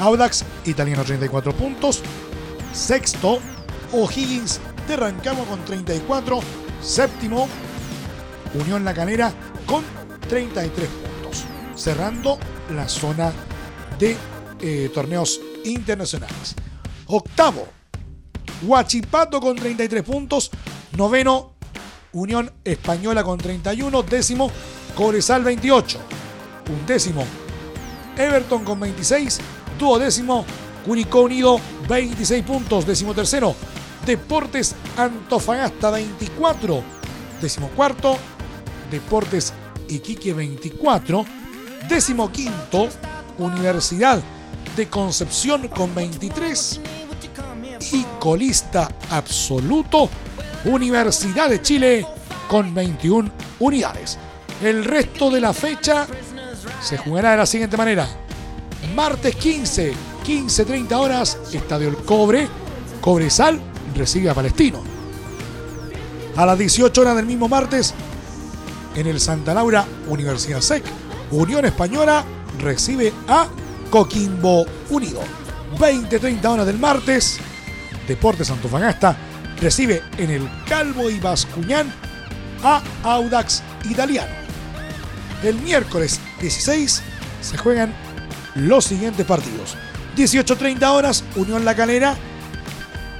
Audax 0.00 0.44
Italiano 0.64 1.04
34 1.04 1.52
puntos. 1.52 2.02
Sexto, 2.72 3.38
O'Higgins 3.92 4.60
de 4.88 4.96
Rancagua 4.96 5.44
con 5.44 5.64
34. 5.64 6.40
Séptimo, 6.82 7.48
Unión 8.54 8.84
La 8.84 8.94
Calera 8.94 9.32
con 9.66 9.84
33 10.28 10.88
puntos. 10.88 11.07
Cerrando 11.78 12.40
la 12.74 12.88
zona 12.88 13.32
de 14.00 14.16
eh, 14.60 14.90
torneos 14.92 15.40
internacionales. 15.64 16.56
Octavo, 17.06 17.68
Huachipato 18.62 19.40
con 19.40 19.54
33 19.54 20.02
puntos. 20.02 20.50
Noveno, 20.96 21.52
Unión 22.12 22.52
Española 22.64 23.22
con 23.22 23.38
31. 23.38 24.02
Décimo, 24.02 24.50
Cobresal 24.96 25.44
28. 25.44 26.00
Undécimo, 26.80 27.24
Everton 28.16 28.64
con 28.64 28.80
26. 28.80 29.38
Duodécimo, 29.78 30.44
Curicó 30.84 31.22
Unido 31.22 31.60
26 31.88 32.44
puntos. 32.44 32.86
Décimo 32.86 33.14
tercero, 33.14 33.54
Deportes 34.04 34.74
Antofagasta 34.96 35.92
24. 35.92 36.82
Décimo 37.40 37.68
cuarto, 37.68 38.16
Deportes 38.90 39.52
Iquique 39.88 40.34
24. 40.34 41.37
Décimo 41.88 42.30
quinto, 42.30 42.88
Universidad 43.38 44.20
de 44.76 44.88
Concepción 44.88 45.68
con 45.68 45.94
23 45.94 46.80
y 47.92 48.04
colista 48.20 48.88
absoluto 49.10 50.10
Universidad 50.66 51.48
de 51.48 51.62
Chile 51.62 52.06
con 52.46 52.74
21 52.74 53.30
unidades. 53.60 54.18
El 54.62 54.84
resto 54.84 55.30
de 55.30 55.40
la 55.40 55.54
fecha 55.54 56.06
se 56.82 56.98
jugará 56.98 57.30
de 57.30 57.36
la 57.38 57.46
siguiente 57.46 57.78
manera. 57.78 58.06
Martes 58.94 59.34
15, 59.36 59.94
15.30 60.26 60.92
horas, 60.94 61.38
Estadio 61.52 61.88
El 61.88 61.96
Cobre, 61.96 62.48
Cobresal 63.00 63.60
recibe 63.94 64.28
a 64.28 64.34
Palestino. 64.34 64.82
A 66.36 66.44
las 66.44 66.58
18 66.58 67.00
horas 67.00 67.16
del 67.16 67.26
mismo 67.26 67.48
martes, 67.48 67.94
en 68.94 69.06
el 69.06 69.20
Santa 69.20 69.54
Laura 69.54 69.86
Universidad 70.08 70.60
SEC, 70.60 70.84
Unión 71.30 71.64
Española 71.64 72.24
recibe 72.58 73.12
a 73.28 73.46
Coquimbo 73.90 74.66
Unido. 74.90 75.20
20-30 75.78 76.44
horas 76.46 76.66
del 76.66 76.78
martes, 76.78 77.38
Deportes 78.06 78.50
Antofagasta 78.50 79.16
recibe 79.60 80.02
en 80.16 80.30
el 80.30 80.48
Calvo 80.66 81.10
y 81.10 81.18
Bascuñán 81.20 81.92
a 82.62 82.82
Audax 83.02 83.62
Italiano. 83.90 84.32
El 85.42 85.56
miércoles 85.56 86.18
16 86.40 87.02
se 87.40 87.58
juegan 87.58 87.94
los 88.54 88.86
siguientes 88.86 89.26
partidos. 89.26 89.76
18.30 90.16 90.90
horas, 90.90 91.22
Unión 91.36 91.64
La 91.64 91.76
Calera 91.76 92.16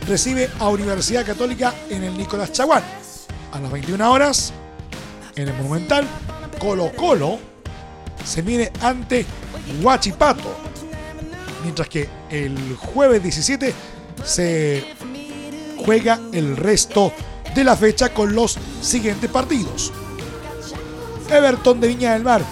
recibe 0.08 0.50
a 0.58 0.68
Universidad 0.68 1.24
Católica 1.24 1.74
en 1.90 2.02
el 2.02 2.16
Nicolás 2.16 2.52
Chaguán. 2.52 2.82
A 3.52 3.60
las 3.60 3.70
21 3.70 4.10
horas, 4.10 4.52
en 5.36 5.48
el 5.48 5.54
Monumental, 5.54 6.06
Colo 6.58 6.90
Colo 6.96 7.47
se 8.24 8.42
mide 8.42 8.72
ante 8.80 9.24
Huachipato. 9.82 10.54
Mientras 11.62 11.88
que 11.88 12.08
el 12.30 12.76
jueves 12.76 13.22
17 13.22 13.74
se 14.24 14.84
juega 15.84 16.20
el 16.32 16.56
resto 16.56 17.12
de 17.54 17.64
la 17.64 17.76
fecha 17.76 18.12
con 18.12 18.34
los 18.34 18.58
siguientes 18.80 19.30
partidos. 19.30 19.92
Everton 21.30 21.80
de 21.80 21.88
Viña 21.88 22.12
del 22.12 22.22
Mar 22.22 22.42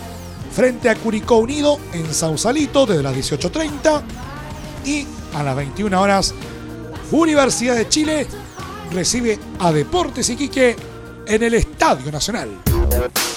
frente 0.53 0.89
a 0.89 0.95
Curicó 0.95 1.37
Unido 1.37 1.79
en 1.93 2.13
Sausalito 2.13 2.87
desde 2.87 3.03
las 3.03 3.15
18.30 3.15 4.03
y 4.85 5.07
a 5.35 5.43
las 5.43 5.57
21 5.57 6.01
horas 6.01 6.35
Universidad 7.11 7.77
de 7.77 7.89
Chile 7.89 8.27
recibe 8.93 9.39
a 9.61 9.73
Deportes 9.73 10.29
Iquique 10.31 10.77
en 11.27 11.43
el 11.43 11.55
Estadio 11.55 12.11
Nacional. 12.11 12.49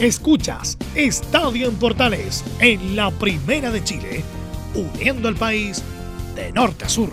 Escuchas 0.00 0.78
Estadio 0.94 1.68
en 1.68 1.74
Portales 1.74 2.44
en 2.60 2.94
la 2.94 3.10
Primera 3.10 3.72
de 3.72 3.82
Chile, 3.82 4.22
uniendo 4.72 5.26
al 5.26 5.34
país 5.34 5.82
de 6.36 6.52
norte 6.52 6.84
a 6.84 6.88
sur. 6.88 7.12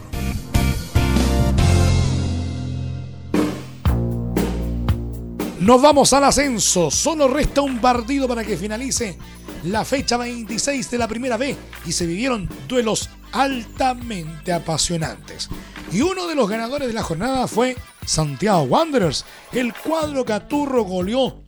Nos 5.61 5.81
vamos 5.81 6.13
al 6.13 6.25
ascenso. 6.25 6.91
Solo 6.91 7.27
resta 7.27 7.61
un 7.61 7.79
partido 7.79 8.27
para 8.27 8.43
que 8.43 8.55
finalice 8.55 9.17
la 9.63 9.83
fecha 9.83 10.17
26 10.17 10.91
de 10.91 10.97
la 10.99 11.07
primera 11.07 11.37
B 11.37 11.55
y 11.87 11.91
se 11.91 12.05
vivieron 12.05 12.47
duelos 12.67 13.09
altamente 13.31 14.53
apasionantes. 14.53 15.49
Y 15.91 16.01
uno 16.01 16.27
de 16.27 16.35
los 16.35 16.47
ganadores 16.47 16.87
de 16.87 16.93
la 16.93 17.01
jornada 17.01 17.47
fue 17.47 17.75
Santiago 18.05 18.61
Wanderers. 18.61 19.25
El 19.53 19.73
cuadro 19.73 20.23
Caturro 20.23 20.83
goleó 20.83 21.44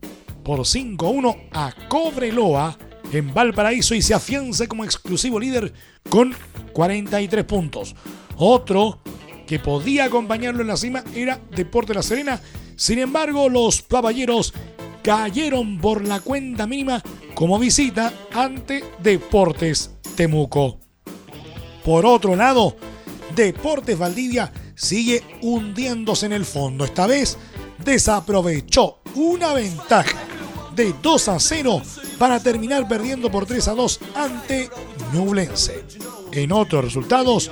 por 0.47 0.59
5-1 0.59 1.49
a 1.51 1.73
Cobreloa 1.89 2.77
en 3.11 3.33
Valparaíso 3.33 3.93
y 3.93 4.01
se 4.01 4.13
afianza 4.13 4.65
como 4.65 4.85
exclusivo 4.85 5.41
líder 5.41 5.73
con 6.09 6.33
43 6.71 7.43
puntos. 7.43 7.93
Otro 8.37 9.01
que 9.45 9.59
podía 9.59 10.05
acompañarlo 10.05 10.61
en 10.61 10.69
la 10.69 10.77
cima 10.77 11.03
era 11.13 11.41
Deporte 11.53 11.93
La 11.93 12.01
Serena. 12.01 12.41
Sin 12.77 12.97
embargo, 12.97 13.49
los 13.49 13.81
caballeros 13.81 14.53
cayeron 15.03 15.79
por 15.79 16.07
la 16.07 16.21
cuenta 16.21 16.65
mínima 16.65 17.03
como 17.33 17.59
visita 17.59 18.13
ante 18.33 18.85
Deportes 19.03 19.91
Temuco. 20.15 20.79
Por 21.83 22.05
otro 22.05 22.37
lado, 22.37 22.77
Deportes 23.35 23.99
Valdivia 23.99 24.53
sigue 24.75 25.23
hundiéndose 25.41 26.25
en 26.25 26.33
el 26.33 26.45
fondo. 26.45 26.85
Esta 26.85 27.05
vez 27.05 27.37
desaprovechó 27.83 29.01
una 29.13 29.51
ventaja 29.51 30.26
de 30.77 30.93
2 31.01 31.27
a 31.27 31.39
0 31.39 31.81
para 32.19 32.39
terminar 32.39 32.87
perdiendo 32.87 33.29
por 33.31 33.45
3 33.45 33.67
a 33.67 33.73
2 33.73 33.99
ante 34.15 34.69
Ñublense. 35.11 35.83
En 36.31 36.51
otros 36.51 36.85
resultados, 36.85 37.49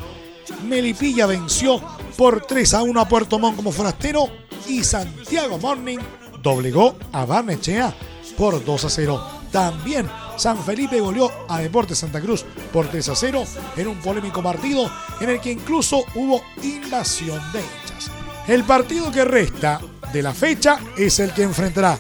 Melipilla 0.63 1.25
venció 1.25 1.81
por 2.15 2.45
3 2.45 2.75
a 2.75 2.83
1 2.83 3.01
a 3.01 3.07
Puerto 3.07 3.39
Montt 3.39 3.55
como 3.55 3.71
forastero 3.71 4.29
y 4.67 4.83
Santiago 4.83 5.57
Morning 5.57 5.97
doblegó 6.41 6.95
a 7.11 7.25
Barnechea 7.25 7.93
por 8.37 8.63
2 8.63 8.85
a 8.85 8.89
0. 8.89 9.27
También 9.51 10.07
San 10.37 10.63
Felipe 10.63 10.99
goleó 10.99 11.31
a 11.49 11.59
Deportes 11.59 11.97
Santa 11.97 12.21
Cruz 12.21 12.45
por 12.71 12.87
3 12.87 13.09
a 13.09 13.15
0 13.15 13.43
en 13.77 13.87
un 13.87 13.97
polémico 14.01 14.43
partido 14.43 14.91
en 15.19 15.29
el 15.29 15.41
que 15.41 15.51
incluso 15.51 16.03
hubo 16.13 16.43
invasión 16.61 17.41
de 17.51 17.59
hinchas. 17.59 18.11
El 18.47 18.63
partido 18.65 19.11
que 19.11 19.25
resta 19.25 19.81
de 20.13 20.21
la 20.21 20.33
fecha 20.33 20.77
es 20.95 21.19
el 21.19 21.33
que 21.33 21.41
enfrentará 21.41 21.97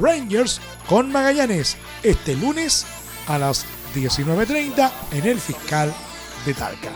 Rangers 0.00 0.60
con 0.88 1.10
Magallanes 1.10 1.76
este 2.02 2.34
lunes 2.36 2.86
a 3.26 3.38
las 3.38 3.64
19.30 3.94 4.90
en 5.12 5.26
el 5.26 5.40
fiscal 5.40 5.92
de 6.44 6.54
Talca. 6.54 6.90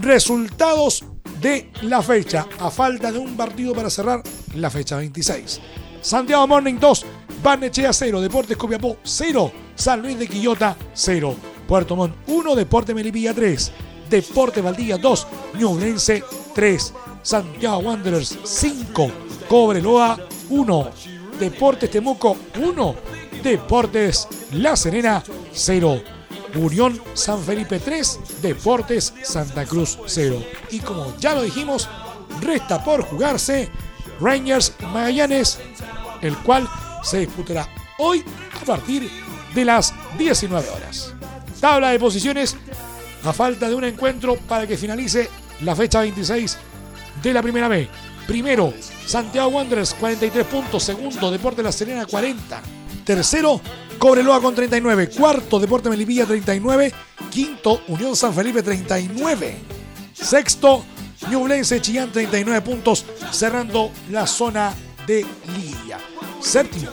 Resultados 0.00 1.04
de 1.40 1.70
la 1.82 2.02
fecha 2.02 2.46
a 2.58 2.70
falta 2.70 3.12
de 3.12 3.18
un 3.18 3.36
partido 3.36 3.74
para 3.74 3.90
cerrar 3.90 4.22
la 4.54 4.70
fecha 4.70 4.96
26. 4.96 5.60
Santiago 6.00 6.46
Morning 6.46 6.78
2, 6.78 7.06
Barnechea 7.42 7.92
0, 7.92 8.20
Deportes 8.20 8.56
Copiapó 8.56 8.98
0, 9.02 9.52
San 9.74 10.02
Luis 10.02 10.18
de 10.18 10.28
Quillota 10.28 10.76
0, 10.94 11.34
Puerto 11.66 11.96
Montt 11.96 12.14
1, 12.26 12.54
Deporte 12.54 12.94
Melipilla 12.94 13.34
3, 13.34 13.72
Deporte 14.08 14.60
Valdivia 14.60 14.98
2, 14.98 15.26
Ñublense 15.58 16.22
3, 16.54 16.94
Santiago 17.22 17.78
Wanderers 17.78 18.38
5, 18.44 19.10
Cobreloa 19.48 20.18
1, 20.48 20.90
Deportes 21.38 21.90
Temuco 21.90 22.36
1, 22.58 22.94
Deportes 23.42 24.28
La 24.52 24.76
Serena 24.76 25.22
0, 25.52 26.02
Unión 26.56 27.00
San 27.14 27.42
Felipe 27.42 27.78
3, 27.78 28.20
Deportes 28.42 29.12
Santa 29.22 29.64
Cruz 29.64 29.98
0. 30.06 30.42
Y 30.70 30.80
como 30.80 31.16
ya 31.18 31.34
lo 31.34 31.42
dijimos, 31.42 31.88
resta 32.40 32.82
por 32.82 33.02
jugarse 33.02 33.68
Rangers 34.20 34.72
Magallanes 34.92 35.58
el 36.22 36.36
cual 36.38 36.68
se 37.02 37.18
disputará 37.18 37.68
hoy 37.98 38.24
a 38.60 38.64
partir 38.64 39.10
de 39.54 39.64
las 39.64 39.92
19 40.18 40.68
horas. 40.70 41.14
Tabla 41.60 41.90
de 41.90 41.98
posiciones 41.98 42.56
a 43.24 43.32
falta 43.32 43.68
de 43.68 43.74
un 43.74 43.84
encuentro 43.84 44.36
para 44.36 44.66
que 44.66 44.76
finalice 44.76 45.28
la 45.62 45.74
fecha 45.74 46.00
26 46.00 46.58
de 47.22 47.32
la 47.32 47.42
primera 47.42 47.68
B. 47.68 47.88
Primero, 48.26 48.72
Santiago 49.06 49.48
Wanderers 49.48 49.94
43 49.94 50.46
puntos. 50.46 50.82
Segundo, 50.82 51.30
Deporte 51.30 51.62
La 51.62 51.72
Serena 51.72 52.04
40. 52.06 52.60
Tercero, 53.04 53.60
Cobreloa 53.98 54.40
con 54.40 54.54
39. 54.54 55.10
Cuarto, 55.10 55.58
Deporte 55.60 55.88
Melipilla 55.88 56.26
39. 56.26 56.92
Quinto, 57.30 57.82
Unión 57.88 58.16
San 58.16 58.34
Felipe 58.34 58.62
39. 58.62 59.56
Sexto, 60.12 60.84
Ñublense 61.30 61.80
Chillán 61.80 62.10
39 62.10 62.60
puntos, 62.62 63.04
cerrando 63.30 63.90
la 64.10 64.26
zona 64.26 64.74
de 65.06 65.24
Liguilla. 65.54 65.98
Séptimo, 66.40 66.90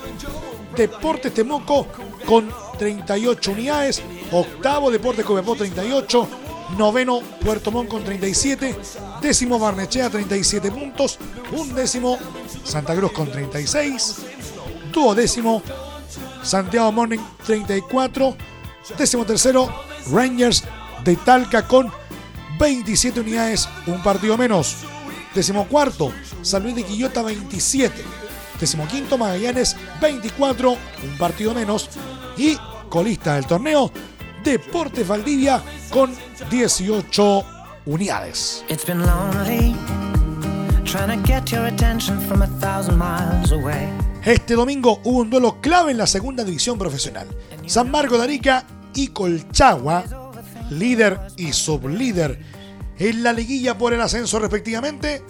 Deportes 0.75 1.33
Temuco 1.33 1.87
con 2.25 2.49
38 2.77 3.51
unidades. 3.51 4.01
Octavo, 4.31 4.91
Deportes 4.91 5.25
Copiapó 5.25 5.55
38. 5.55 6.27
Noveno, 6.77 7.21
Puerto 7.43 7.71
Montt 7.71 7.89
con 7.89 8.03
37. 8.03 8.75
Décimo, 9.23 9.57
Barnechea 9.57 10.09
37 10.09 10.69
puntos. 10.69 11.17
Undécimo, 11.53 12.17
Santa 12.65 12.93
Cruz 12.93 13.13
con 13.13 13.31
36. 13.31 14.17
Duodécimo, 14.91 15.63
Santiago 16.43 16.91
Morning 16.91 17.21
34. 17.45 18.35
Décimo 18.97 19.25
tercero, 19.25 19.73
Rangers 20.11 20.65
de 21.05 21.15
Talca 21.15 21.65
con 21.65 21.89
27 22.59 23.21
unidades, 23.21 23.69
un 23.87 24.03
partido 24.03 24.37
menos. 24.37 24.75
Décimo 25.33 25.69
cuarto, 25.69 26.11
San 26.41 26.63
Luis 26.63 26.75
de 26.75 26.83
Quillota 26.83 27.21
27. 27.21 28.03
Décimo 28.59 28.85
quinto, 28.89 29.17
Magallanes 29.17 29.77
24, 30.01 30.71
un 30.71 31.17
partido 31.17 31.53
menos. 31.53 31.89
Y 32.35 32.57
colista 32.89 33.35
del 33.35 33.47
torneo, 33.47 33.89
Deportes 34.43 35.07
Valdivia 35.07 35.63
con 35.89 36.13
18 36.51 37.52
unidades. 37.85 38.63
Este 44.23 44.53
domingo 44.53 45.01
hubo 45.03 45.19
un 45.19 45.29
duelo 45.29 45.59
clave 45.59 45.91
en 45.91 45.97
la 45.97 46.07
segunda 46.07 46.43
división 46.43 46.77
profesional. 46.77 47.27
San 47.65 47.89
Marco 47.91 48.17
de 48.17 48.23
Arica 48.23 48.65
y 48.93 49.07
Colchagua, 49.07 50.03
líder 50.69 51.19
y 51.37 51.51
sublíder 51.51 52.39
en 52.99 53.23
la 53.23 53.33
liguilla 53.33 53.77
por 53.77 53.93
el 53.93 54.01
ascenso 54.01 54.39
respectivamente, 54.39 55.23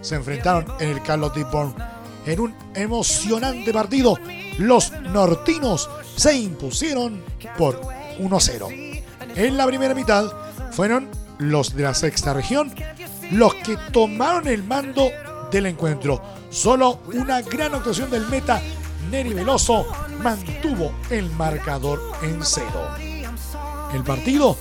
se 0.00 0.14
enfrentaron 0.14 0.66
en 0.80 0.90
el 0.90 1.02
Carlos 1.02 1.34
Dearborn 1.34 1.74
en 2.26 2.40
un 2.40 2.54
emocionante 2.74 3.72
partido. 3.72 4.18
Los 4.58 4.92
nortinos 4.92 5.90
se 6.16 6.36
impusieron 6.36 7.22
por 7.58 7.80
1-0. 8.20 9.02
En 9.36 9.56
la 9.56 9.66
primera 9.66 9.94
mitad 9.94 10.30
fueron 10.70 11.08
los 11.50 11.74
de 11.74 11.82
la 11.82 11.94
sexta 11.94 12.32
región 12.32 12.72
los 13.30 13.54
que 13.54 13.76
tomaron 13.92 14.46
el 14.48 14.62
mando 14.62 15.10
del 15.50 15.66
encuentro. 15.66 16.22
Solo 16.50 17.00
una 17.12 17.42
gran 17.42 17.74
actuación 17.74 18.10
del 18.10 18.26
meta 18.28 18.60
Neri 19.10 19.34
Veloso 19.34 19.86
mantuvo 20.22 20.92
el 21.10 21.30
marcador 21.30 22.00
en 22.22 22.42
cero. 22.42 22.88
El 23.92 24.02
partido 24.02 24.56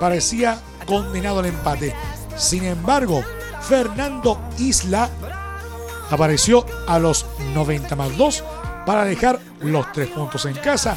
parecía 0.00 0.60
condenado 0.86 1.40
al 1.40 1.46
empate. 1.46 1.94
Sin 2.36 2.64
embargo, 2.64 3.22
Fernando 3.60 4.40
Isla 4.58 5.10
apareció 6.10 6.64
a 6.86 6.98
los 6.98 7.26
90 7.54 7.96
más 7.96 8.16
2 8.16 8.44
para 8.86 9.04
dejar 9.04 9.38
los 9.60 9.92
tres 9.92 10.08
puntos 10.08 10.46
en 10.46 10.54
casa 10.54 10.96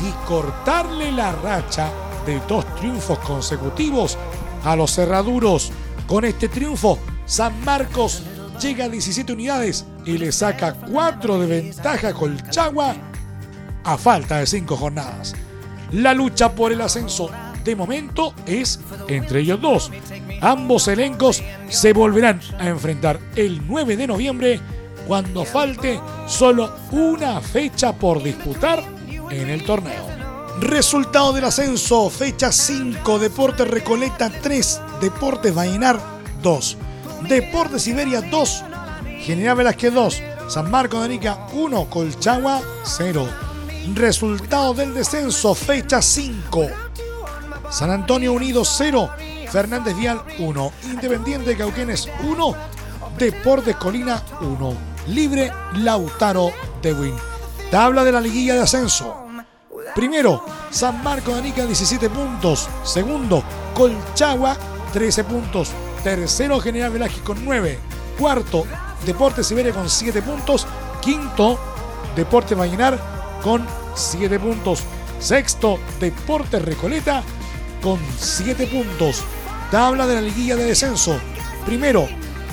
y 0.00 0.10
cortarle 0.26 1.10
la 1.12 1.32
racha 1.32 1.90
de 2.26 2.40
dos 2.46 2.64
triunfos 2.76 3.18
consecutivos 3.20 4.16
a 4.64 4.76
los 4.76 4.94
cerraduros. 4.94 5.72
Con 6.06 6.24
este 6.24 6.48
triunfo, 6.48 6.98
San 7.26 7.64
Marcos 7.64 8.22
llega 8.60 8.84
a 8.86 8.88
17 8.88 9.32
unidades 9.32 9.84
y 10.04 10.18
le 10.18 10.32
saca 10.32 10.74
4 10.74 11.38
de 11.40 11.46
ventaja 11.46 12.08
a 12.08 12.14
Colchagua 12.14 12.96
a 13.84 13.96
falta 13.96 14.38
de 14.38 14.46
5 14.46 14.76
jornadas. 14.76 15.34
La 15.92 16.14
lucha 16.14 16.52
por 16.52 16.72
el 16.72 16.80
ascenso 16.80 17.30
de 17.64 17.76
momento 17.76 18.34
es 18.46 18.80
entre 19.08 19.40
ellos 19.40 19.60
dos. 19.60 19.90
Ambos 20.40 20.88
elencos 20.88 21.42
se 21.68 21.92
volverán 21.92 22.40
a 22.58 22.68
enfrentar 22.68 23.20
el 23.36 23.66
9 23.66 23.96
de 23.96 24.06
noviembre 24.06 24.60
cuando 25.06 25.44
falte 25.44 26.00
solo 26.26 26.74
una 26.90 27.40
fecha 27.40 27.92
por 27.92 28.22
disputar 28.22 28.82
en 29.30 29.50
el 29.50 29.64
torneo. 29.64 30.21
Resultado 30.60 31.32
del 31.32 31.44
ascenso, 31.44 32.10
fecha 32.10 32.52
5, 32.52 33.18
Deportes 33.18 33.66
Recoleta 33.66 34.30
3, 34.30 34.80
Deportes 35.00 35.54
Vallenar 35.54 35.98
2, 36.42 36.76
Deportes 37.28 37.82
Siberia 37.82 38.20
2, 38.20 38.64
General 39.20 39.56
Velázquez 39.56 39.94
2, 39.94 40.22
San 40.48 40.70
Marco 40.70 40.98
de 40.98 41.06
Arica 41.06 41.46
1, 41.52 41.86
Colchagua 41.88 42.60
0. 42.84 43.26
Resultado 43.94 44.74
del 44.74 44.92
descenso, 44.92 45.54
fecha 45.54 46.02
5. 46.02 46.68
San 47.70 47.90
Antonio 47.90 48.32
Unido 48.34 48.64
0, 48.64 49.10
Fernández 49.50 49.96
Vial 49.96 50.22
1, 50.38 50.72
Independiente 50.84 51.56
Cauquenes 51.56 52.08
1, 52.22 52.56
Deportes 53.18 53.76
Colina 53.76 54.22
1, 54.42 54.74
Libre 55.08 55.50
Lautaro 55.76 56.52
de 56.82 56.92
Win. 56.92 57.14
Tabla 57.70 58.04
de 58.04 58.12
la 58.12 58.20
liguilla 58.20 58.54
de 58.54 58.60
ascenso. 58.60 59.21
Primero, 59.94 60.42
San 60.70 61.02
Marco 61.02 61.32
de 61.32 61.40
Anica 61.40 61.66
17 61.66 62.08
puntos. 62.08 62.68
Segundo, 62.82 63.44
Colchagua 63.74 64.56
13 64.92 65.24
puntos. 65.24 65.70
Tercero, 66.02 66.60
General 66.60 66.90
Velázquez 66.90 67.22
con 67.22 67.44
9. 67.44 67.78
Cuarto, 68.18 68.64
Deportes 69.04 69.46
Siberia 69.46 69.72
con 69.72 69.90
7 69.90 70.22
puntos. 70.22 70.66
Quinto, 71.02 71.58
Deportes 72.16 72.56
Vallenar 72.56 72.98
con 73.42 73.66
7 73.94 74.38
puntos. 74.38 74.82
Sexto, 75.18 75.78
Deportes 76.00 76.62
Recoleta 76.64 77.22
con 77.82 77.98
7 78.18 78.66
puntos. 78.68 79.22
Tabla 79.70 80.06
de 80.06 80.14
la 80.14 80.20
liguilla 80.22 80.56
de 80.56 80.64
descenso. 80.64 81.18
Primero, 81.66 82.08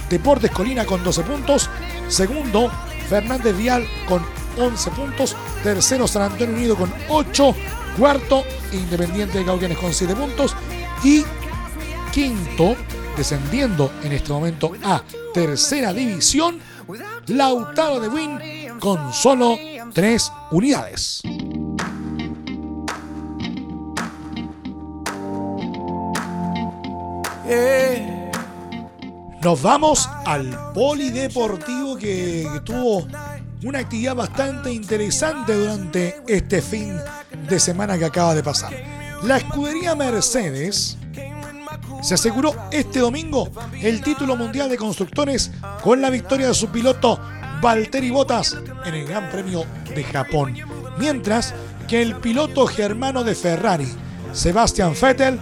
Deportes 0.10 0.52
Colina 0.52 0.86
con 0.86 1.04
12 1.04 1.24
puntos. 1.24 1.70
Segundo, 2.10 2.70
Fernández 3.08 3.56
Vial 3.56 3.88
con 4.08 4.26
11 4.58 4.92
puntos. 4.92 5.36
Tercero, 5.64 6.08
San 6.08 6.24
Antonio 6.24 6.56
Unido 6.56 6.76
con 6.76 6.92
8. 7.10 7.56
Cuarto, 7.98 8.44
Independiente 8.72 9.40
de 9.40 9.46
Cauquenes 9.46 9.78
con 9.78 9.94
7 9.94 10.16
puntos. 10.16 10.56
Y 11.04 11.24
quinto, 12.12 12.76
descendiendo 13.18 13.92
en 14.04 14.14
este 14.14 14.32
momento 14.32 14.72
a 14.84 15.02
tercera 15.34 15.94
división, 15.94 16.60
Lautaro 17.28 18.00
de 18.00 18.08
Win 18.08 18.40
con 18.80 19.14
solo 19.14 19.58
3 19.94 20.32
unidades. 20.52 21.22
Nos 29.42 29.62
vamos 29.62 30.10
al 30.26 30.74
polideportivo 30.74 31.96
que, 31.96 32.46
que, 32.54 32.60
tuvo 32.60 33.08
una 33.64 33.80
actividad 33.80 34.16
bastante 34.16 34.72
interesante 34.72 35.54
durante 35.54 36.22
este 36.28 36.62
fin 36.62 36.98
de 37.48 37.60
semana 37.60 37.98
que 37.98 38.06
acaba 38.06 38.34
de 38.34 38.44
pasar. 38.44 38.74
La 39.24 39.38
escudería 39.38 39.96
Mercedes 39.96 40.98
se 42.02 42.14
aseguró 42.14 42.56
este 42.72 43.00
domingo 43.00 43.50
el 43.82 44.02
título 44.02 44.38
mundial 44.38 44.70
de 44.70 44.78
constructores 44.78 45.52
con 45.84 46.02
la 46.02 46.10
victoria 46.10 46.48
de 46.48 46.54
su 46.54 46.70
piloto 46.70 47.20
Valtteri 47.62 48.10
Bottas 48.10 48.58
en 48.86 48.94
el 48.94 49.06
Gran 49.06 49.30
Premio 49.30 49.66
de 49.94 50.04
Japón. 50.06 50.56
Mientras 50.98 51.54
que 51.88 52.02
el 52.02 52.16
piloto 52.16 52.66
germano 52.68 53.24
de 53.24 53.36
Ferrari, 53.36 53.88
Sebastian 54.32 54.94
Vettel, 55.00 55.38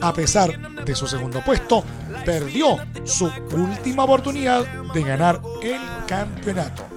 a 0.00 0.12
pesar 0.14 0.84
de 0.84 0.94
su 0.94 1.06
segundo 1.06 1.42
puesto, 1.44 1.84
perdió 2.24 2.78
su 3.04 3.30
última 3.52 4.04
oportunidad 4.04 4.64
de 4.94 5.02
ganar 5.02 5.40
el 5.62 5.80
campeonato. 6.06 6.91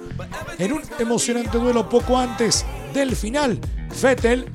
En 0.58 0.72
un 0.72 0.82
emocionante 0.98 1.58
duelo 1.58 1.88
poco 1.88 2.18
antes 2.18 2.64
del 2.94 3.14
final, 3.14 3.60
Vettel 4.02 4.50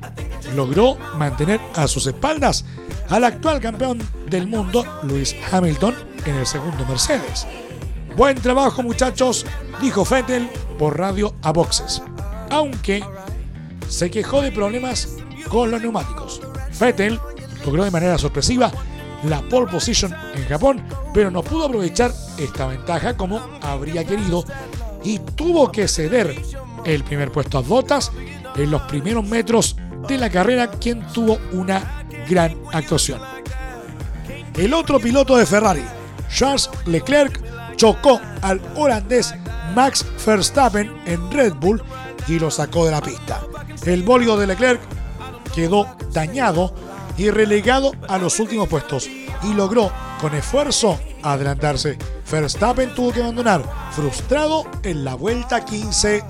logró 0.56 0.96
mantener 1.16 1.60
a 1.76 1.86
sus 1.86 2.06
espaldas 2.06 2.64
al 3.08 3.22
actual 3.24 3.60
campeón 3.60 4.00
del 4.28 4.48
mundo, 4.48 4.84
Lewis 5.04 5.36
Hamilton, 5.50 5.94
en 6.26 6.34
el 6.34 6.46
segundo 6.46 6.84
Mercedes. 6.86 7.46
Buen 8.16 8.36
trabajo 8.40 8.82
muchachos, 8.82 9.46
dijo 9.80 10.04
Vettel 10.04 10.50
por 10.76 10.98
radio 10.98 11.34
a 11.42 11.52
boxes, 11.52 12.02
aunque 12.50 13.04
se 13.88 14.10
quejó 14.10 14.42
de 14.42 14.50
problemas 14.50 15.16
con 15.48 15.70
los 15.70 15.80
neumáticos. 15.80 16.40
Vettel 16.80 17.20
logró 17.64 17.84
de 17.84 17.92
manera 17.92 18.18
sorpresiva 18.18 18.72
la 19.22 19.40
pole 19.42 19.70
position 19.70 20.12
en 20.34 20.46
Japón, 20.46 20.82
pero 21.14 21.30
no 21.30 21.44
pudo 21.44 21.66
aprovechar 21.66 22.12
esta 22.38 22.66
ventaja 22.66 23.16
como 23.16 23.40
habría 23.60 24.04
querido 24.04 24.44
y 25.04 25.18
tuvo 25.18 25.70
que 25.70 25.88
ceder 25.88 26.40
el 26.84 27.04
primer 27.04 27.30
puesto 27.30 27.58
a 27.58 27.62
Bottas 27.62 28.12
en 28.56 28.70
los 28.70 28.82
primeros 28.82 29.24
metros 29.26 29.76
de 30.08 30.18
la 30.18 30.30
carrera, 30.30 30.70
quien 30.70 31.06
tuvo 31.12 31.38
una 31.52 32.04
gran 32.28 32.56
actuación. 32.72 33.20
El 34.56 34.74
otro 34.74 34.98
piloto 34.98 35.36
de 35.36 35.46
Ferrari, 35.46 35.84
Charles 36.28 36.68
Leclerc, 36.86 37.40
chocó 37.76 38.20
al 38.42 38.60
holandés 38.76 39.34
Max 39.74 40.04
Verstappen 40.24 40.92
en 41.06 41.30
Red 41.30 41.54
Bull 41.54 41.82
y 42.28 42.38
lo 42.38 42.50
sacó 42.50 42.84
de 42.84 42.90
la 42.90 43.00
pista. 43.00 43.40
El 43.86 44.02
bólido 44.02 44.36
de 44.36 44.46
Leclerc 44.46 44.80
quedó 45.54 45.96
dañado 46.12 46.74
y 47.16 47.30
relegado 47.30 47.92
a 48.08 48.18
los 48.18 48.38
últimos 48.40 48.68
puestos 48.68 49.08
y 49.08 49.54
logró 49.54 49.90
con 50.20 50.34
esfuerzo 50.34 51.00
adelantarse. 51.22 51.98
Verstappen 52.32 52.92
tuvo 52.94 53.12
que 53.12 53.22
abandonar 53.22 53.62
frustrado 53.90 54.64
en 54.82 55.04
la 55.04 55.14
vuelta 55.14 55.62
15 55.62 56.24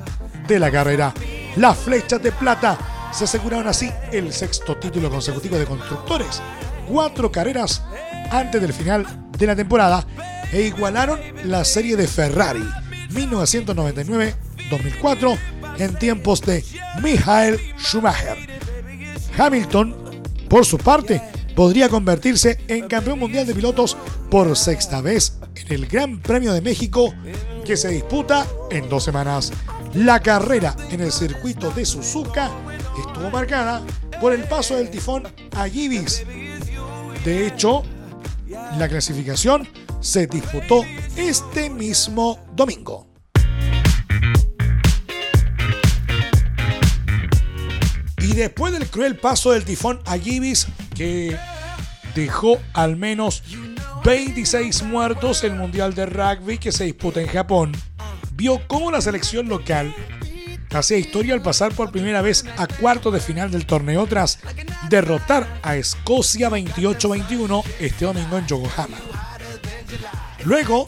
de 0.48 0.58
la 0.58 0.68
carrera. 0.68 1.14
Las 1.54 1.78
flechas 1.78 2.20
de 2.20 2.32
plata 2.32 2.76
se 3.12 3.22
aseguraron 3.24 3.68
así 3.68 3.88
el 4.10 4.32
sexto 4.32 4.76
título 4.76 5.08
consecutivo 5.08 5.56
de 5.56 5.64
constructores. 5.64 6.42
Cuatro 6.88 7.30
carreras 7.30 7.84
antes 8.32 8.60
del 8.60 8.72
final 8.72 9.06
de 9.30 9.46
la 9.46 9.54
temporada 9.54 10.04
e 10.50 10.62
igualaron 10.62 11.20
la 11.44 11.64
serie 11.64 11.94
de 11.94 12.08
Ferrari 12.08 12.68
1999-2004 13.10 15.38
en 15.78 15.96
tiempos 16.00 16.40
de 16.40 16.64
Michael 17.00 17.60
Schumacher. 17.78 18.38
Hamilton, 19.38 19.94
por 20.48 20.66
su 20.66 20.78
parte, 20.78 21.22
podría 21.54 21.88
convertirse 21.88 22.58
en 22.66 22.88
campeón 22.88 23.20
mundial 23.20 23.46
de 23.46 23.54
pilotos 23.54 23.96
por 24.30 24.56
sexta 24.56 25.00
vez 25.00 25.38
en 25.66 25.72
el 25.72 25.86
Gran 25.86 26.20
Premio 26.20 26.52
de 26.52 26.60
México 26.60 27.14
que 27.64 27.76
se 27.76 27.88
disputa 27.88 28.46
en 28.70 28.88
dos 28.88 29.04
semanas. 29.04 29.52
La 29.94 30.20
carrera 30.20 30.76
en 30.90 31.00
el 31.00 31.12
circuito 31.12 31.70
de 31.70 31.84
Suzuka 31.84 32.50
estuvo 32.98 33.30
marcada 33.30 33.82
por 34.20 34.32
el 34.32 34.44
paso 34.44 34.76
del 34.76 34.90
tifón 34.90 35.24
Agibis. 35.56 36.24
De 37.24 37.46
hecho, 37.46 37.82
la 38.78 38.88
clasificación 38.88 39.68
se 40.00 40.26
disputó 40.26 40.84
este 41.16 41.70
mismo 41.70 42.38
domingo. 42.54 43.06
Y 48.18 48.34
después 48.34 48.72
del 48.72 48.86
cruel 48.86 49.16
paso 49.16 49.52
del 49.52 49.64
tifón 49.64 50.00
Agibis, 50.06 50.66
que 50.94 51.36
dejó 52.14 52.58
al 52.72 52.96
menos 52.96 53.42
26 54.04 54.82
muertos 54.82 55.44
el 55.44 55.54
Mundial 55.54 55.94
de 55.94 56.06
Rugby 56.06 56.58
que 56.58 56.72
se 56.72 56.84
disputa 56.84 57.20
en 57.20 57.28
Japón, 57.28 57.72
vio 58.34 58.60
cómo 58.66 58.90
la 58.90 59.00
selección 59.00 59.48
local 59.48 59.94
hacía 60.74 60.98
historia 60.98 61.34
al 61.34 61.42
pasar 61.42 61.72
por 61.72 61.92
primera 61.92 62.20
vez 62.20 62.44
a 62.56 62.66
cuarto 62.66 63.12
de 63.12 63.20
final 63.20 63.52
del 63.52 63.64
torneo 63.64 64.06
tras 64.06 64.40
derrotar 64.88 65.60
a 65.62 65.76
Escocia 65.76 66.50
28-21 66.50 67.62
este 67.78 68.04
domingo 68.04 68.38
en 68.38 68.46
Yokohama. 68.46 68.96
Luego 70.44 70.86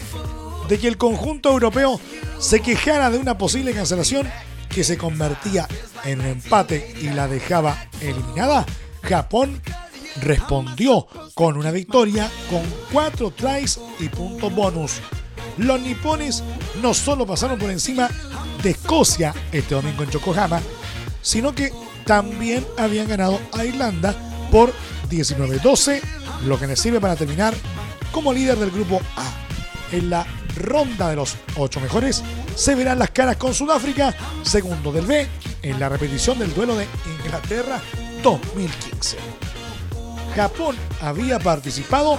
de 0.69 0.81
que 0.81 0.89
el 0.89 0.97
conjunto 0.97 1.51
europeo 1.51 2.01
se 2.41 2.61
quejara 2.61 3.11
de 3.11 3.19
una 3.19 3.39
posible 3.39 3.73
cancelación 3.73 4.29
que 4.69 4.83
se 4.83 4.99
convertía 4.99 5.69
en 6.05 6.21
empate 6.21 6.95
y 7.01 7.11
la 7.11 7.29
dejaba 7.29 7.77
eliminada, 8.01 8.67
Japón 9.03 9.61
respondió 10.21 11.07
con 11.35 11.57
una 11.57 11.71
victoria 11.71 12.31
con 12.51 12.63
cuatro 12.93 13.31
tries 13.31 13.81
y 13.99 14.09
puntos 14.09 14.55
bonus. 14.55 15.01
Los 15.59 15.81
nipones 15.81 16.43
no 16.83 16.95
solo 16.95 17.27
pasaron 17.27 17.59
por 17.59 17.71
encima 17.71 18.09
de 18.63 18.71
Escocia 18.71 19.35
este 19.53 19.75
domingo 19.75 20.03
en 20.03 20.11
Yokohama, 20.11 20.61
sino 21.23 21.55
que 21.55 21.73
también 22.05 22.67
habían 22.77 23.09
ganado 23.09 23.41
a 23.53 23.65
Irlanda 23.65 24.15
por 24.51 24.73
19-12, 25.11 26.01
lo 26.47 26.59
que 26.59 26.67
les 26.67 26.81
sirve 26.81 27.01
para 27.01 27.17
terminar 27.17 27.55
como 28.13 28.33
líder 28.33 28.59
del 28.59 28.71
grupo 28.71 29.01
A. 29.17 29.25
En 29.93 30.11
la 30.11 30.27
ronda 30.57 31.11
de 31.11 31.17
los 31.17 31.37
ocho 31.57 31.81
mejores 31.81 32.23
se 32.55 32.75
verán 32.75 32.99
las 32.99 33.11
caras 33.11 33.37
con 33.37 33.55
Sudáfrica, 33.55 34.15
segundo 34.43 34.93
del 34.93 35.07
B, 35.07 35.27
en 35.63 35.81
la 35.81 35.89
repetición 35.89 36.39
del 36.39 36.55
duelo 36.55 36.77
de 36.77 36.87
Inglaterra 37.23 37.81
2015. 38.23 39.44
Japón 40.35 40.77
había 41.01 41.39
participado 41.39 42.19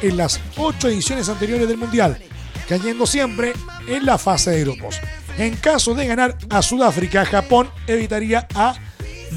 en 0.00 0.16
las 0.16 0.40
ocho 0.56 0.88
ediciones 0.88 1.28
anteriores 1.28 1.68
del 1.68 1.76
Mundial, 1.76 2.18
cayendo 2.68 3.06
siempre 3.06 3.52
en 3.86 4.06
la 4.06 4.18
fase 4.18 4.50
de 4.50 4.64
grupos. 4.64 4.96
En 5.38 5.56
caso 5.56 5.94
de 5.94 6.06
ganar 6.06 6.36
a 6.50 6.62
Sudáfrica, 6.62 7.24
Japón 7.24 7.70
evitaría 7.86 8.46
a 8.54 8.74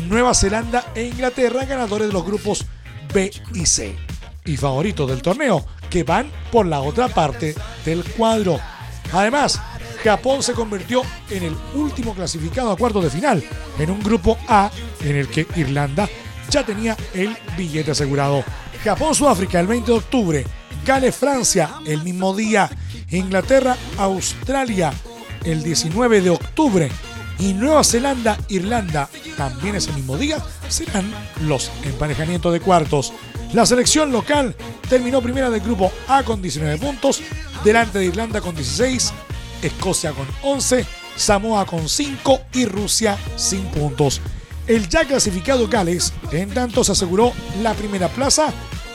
Nueva 0.08 0.34
Zelanda 0.34 0.91
e 0.95 1.04
Inglaterra, 1.04 1.65
ganadores 1.65 2.08
de 2.08 2.13
los 2.13 2.25
grupos 2.25 2.65
B 3.13 3.32
y 3.54 3.65
C. 3.65 3.95
Y 4.45 4.58
favoritos 4.58 5.10
del 5.10 5.21
torneo, 5.21 5.65
que 5.89 6.04
van 6.04 6.32
por 6.51 6.65
la 6.65 6.82
otra 6.82 7.08
parte 7.08 7.56
del 7.86 8.04
cuadro. 8.04 8.60
Además, 9.13 9.60
Japón 10.04 10.43
se 10.43 10.54
convirtió 10.54 11.01
en 11.30 11.43
el 11.43 11.56
último 11.73 12.13
clasificado 12.13 12.71
a 12.71 12.78
cuartos 12.78 13.04
de 13.04 13.10
final, 13.10 13.43
en 13.80 13.89
un 13.89 14.01
grupo 14.01 14.38
A 14.47 14.69
en 15.01 15.15
el 15.15 15.28
que 15.28 15.47
Irlanda 15.56 16.08
ya 16.49 16.65
tenía 16.65 16.95
el 17.13 17.36
billete 17.58 17.91
asegurado. 17.91 18.43
Japón-Sudáfrica 18.84 19.60
el 19.60 19.67
20 19.67 19.91
de 19.91 19.97
octubre, 19.97 20.45
Gales-Francia 20.86 21.75
el 21.86 22.01
mismo 22.03 22.36
día, 22.36 22.69
Inglaterra-Australia 23.10 24.93
el 25.43 25.63
19 25.63 26.21
de 26.21 26.29
octubre 26.29 26.89
y 27.39 27.53
Nueva 27.53 27.84
Zelanda-Irlanda 27.84 29.10
también 29.38 29.75
ese 29.75 29.91
mismo 29.93 30.17
día 30.17 30.38
serán 30.69 31.12
los 31.41 31.71
emparejamientos 31.84 32.53
de 32.53 32.60
cuartos. 32.60 33.13
La 33.53 33.65
selección 33.65 34.12
local 34.12 34.55
terminó 34.89 35.21
primera 35.21 35.49
del 35.49 35.62
grupo 35.62 35.91
A 36.08 36.23
con 36.23 36.41
19 36.41 36.77
puntos, 36.77 37.21
delante 37.63 37.99
de 37.99 38.05
Irlanda 38.05 38.41
con 38.41 38.55
16, 38.55 39.13
Escocia 39.62 40.12
con 40.12 40.27
11, 40.43 40.86
Samoa 41.15 41.65
con 41.65 41.88
5 41.88 42.41
y 42.53 42.65
Rusia 42.65 43.17
sin 43.36 43.63
puntos. 43.65 44.21
El 44.67 44.89
ya 44.89 45.06
clasificado 45.06 45.67
Gales, 45.67 46.12
en 46.32 46.49
tanto, 46.49 46.84
se 46.84 46.93
aseguró 46.93 47.34
la 47.62 47.73
primera 47.75 48.08
plaza 48.10 48.51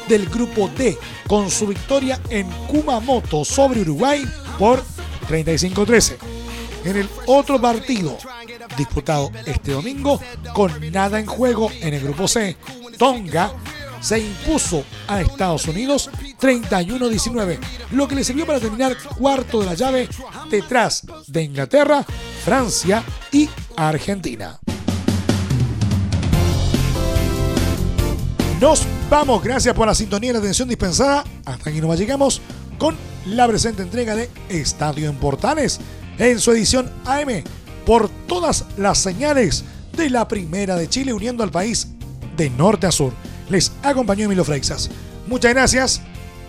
del 0.08 0.26
grupo 0.28 0.68
D 0.76 0.98
con 1.28 1.48
su 1.50 1.68
victoria 1.68 2.20
en 2.28 2.50
Kumamoto 2.66 3.44
sobre 3.44 3.82
Uruguay 3.82 4.24
por 4.58 4.82
35-13. 5.28 6.16
En 6.84 6.96
el 6.96 7.08
otro 7.26 7.60
partido 7.60 8.18
disputado 8.76 9.30
este 9.46 9.72
domingo, 9.72 10.20
con 10.54 10.90
nada 10.90 11.20
en 11.20 11.26
juego 11.26 11.70
en 11.80 11.94
el 11.94 12.02
grupo 12.02 12.26
C, 12.26 12.56
Tonga 12.98 13.52
se 14.00 14.18
impuso 14.18 14.82
a 15.06 15.20
Estados 15.20 15.66
Unidos 15.68 16.10
31-19, 16.40 17.58
lo 17.92 18.08
que 18.08 18.14
le 18.16 18.24
sirvió 18.24 18.46
para 18.46 18.58
terminar 18.58 18.96
cuarto 19.18 19.60
de 19.60 19.66
la 19.66 19.74
llave 19.74 20.08
detrás 20.50 21.06
de 21.26 21.42
Inglaterra, 21.42 22.04
Francia 22.44 23.04
y 23.30 23.48
Argentina. 23.76 24.58
Nos 28.60 28.86
vamos, 29.08 29.42
gracias 29.42 29.74
por 29.74 29.86
la 29.86 29.94
sintonía 29.94 30.30
y 30.30 30.32
la 30.34 30.38
atención 30.38 30.68
dispensada. 30.68 31.24
Hasta 31.46 31.70
aquí 31.70 31.80
nos 31.80 31.98
llegamos 31.98 32.42
con 32.76 32.94
la 33.24 33.48
presente 33.48 33.80
entrega 33.80 34.14
de 34.14 34.28
Estadio 34.50 35.08
en 35.08 35.16
Portales 35.16 35.80
en 36.18 36.38
su 36.38 36.50
edición 36.50 36.90
AM 37.06 37.42
por 37.86 38.10
todas 38.26 38.66
las 38.76 38.98
señales 38.98 39.64
de 39.96 40.10
la 40.10 40.28
Primera 40.28 40.76
de 40.76 40.90
Chile 40.90 41.14
uniendo 41.14 41.42
al 41.42 41.50
país 41.50 41.88
de 42.36 42.50
norte 42.50 42.86
a 42.86 42.92
sur. 42.92 43.14
Les 43.48 43.72
acompañó 43.82 44.26
Emilio 44.26 44.44
Freixas. 44.44 44.90
Muchas 45.26 45.54
gracias 45.54 46.02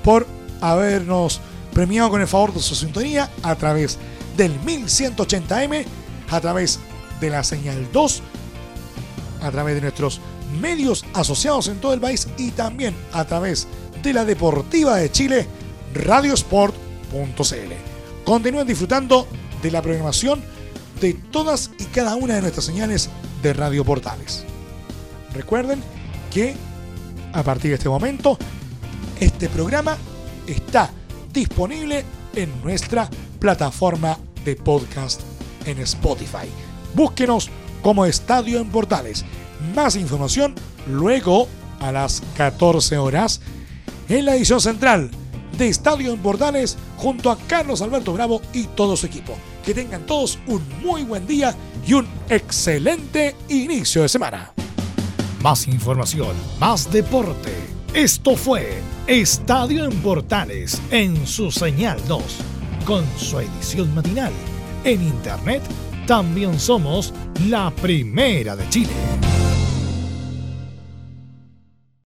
por 0.04 0.28
habernos 0.60 1.40
premiado 1.72 2.10
con 2.10 2.20
el 2.20 2.28
favor 2.28 2.54
de 2.54 2.60
su 2.60 2.76
sintonía 2.76 3.30
a 3.42 3.56
través 3.56 3.98
del 4.36 4.60
1180M, 4.66 5.86
a 6.30 6.42
través 6.42 6.78
de 7.22 7.30
la 7.30 7.46
señal 7.46 7.88
2, 7.94 8.22
a 9.44 9.50
través 9.50 9.76
de 9.76 9.82
nuestros 9.82 10.20
medios 10.60 11.06
asociados 11.14 11.68
en 11.68 11.80
todo 11.80 11.94
el 11.94 12.00
país 12.00 12.28
y 12.38 12.52
también 12.52 12.96
a 13.14 13.26
través 13.26 13.68
de 14.04 14.14
la 14.14 14.26
Deportiva 14.26 14.98
de 14.98 15.12
Chile, 15.12 15.48
radiosport.cl. 15.94 16.74
Continúen 18.26 18.68
disfrutando 18.68 19.28
de 19.62 19.72
la 19.72 19.82
programación 19.82 20.42
de 21.00 21.14
todas 21.14 21.72
y 21.80 21.86
cada 21.86 22.16
una 22.16 22.36
de 22.36 22.42
nuestras 22.42 22.66
señales 22.66 23.10
de 23.42 23.54
Radio 23.54 23.84
Portales. 23.84 24.44
Recuerden 25.34 25.82
que 26.32 26.56
a 27.34 27.44
partir 27.44 27.72
de 27.72 27.76
este 27.76 27.90
momento, 27.90 28.38
este 29.20 29.50
programa 29.50 29.98
está 30.48 30.92
disponible 31.34 32.04
en 32.36 32.62
nuestra 32.64 33.10
plataforma 33.40 34.18
de 34.44 34.56
podcast 34.56 35.22
en 35.66 35.80
Spotify. 35.80 36.48
Búsquenos 36.94 37.50
como 37.82 38.06
Estadio 38.06 38.60
en 38.60 38.70
Portales 38.70 39.26
más 39.76 39.96
información 39.96 40.56
luego 40.88 41.48
a 41.80 41.92
las 41.92 42.22
14 42.38 42.98
horas 42.98 43.42
en 44.10 44.26
la 44.26 44.36
edición 44.36 44.62
central 44.62 45.10
de 45.58 45.70
Estadio 45.70 46.14
en 46.14 46.20
Portales 46.20 46.78
junto 46.98 47.32
a 47.32 47.38
Carlos 47.38 47.82
Alberto 47.82 48.14
Bravo 48.14 48.42
y 48.54 48.64
todo 48.66 48.96
su 48.96 49.06
equipo. 49.06 49.38
Que 49.66 49.74
tengan 49.74 50.06
todos 50.06 50.40
un 50.48 50.62
muy 50.84 51.04
buen 51.04 51.28
día 51.28 51.56
y 51.86 51.94
un 51.94 52.08
excelente 52.30 53.36
inicio 53.50 54.02
de 54.02 54.10
semana. 54.10 54.52
Más 55.42 55.68
información, 55.68 56.36
más 56.60 56.92
deporte. 56.92 57.54
Esto 57.94 58.36
fue 58.36 58.80
Estadio 59.08 59.86
en 59.86 60.02
Portales 60.02 60.82
en 60.92 61.28
su 61.28 61.52
señal 61.52 62.00
2 62.08 62.24
con 62.86 63.06
su 63.18 63.40
edición 63.40 63.94
matinal. 63.94 64.32
En 64.84 65.02
internet 65.02 65.62
también 66.08 66.60
somos 66.60 67.14
la 67.48 67.72
primera 67.72 68.56
de 68.56 68.68
Chile. 68.70 69.31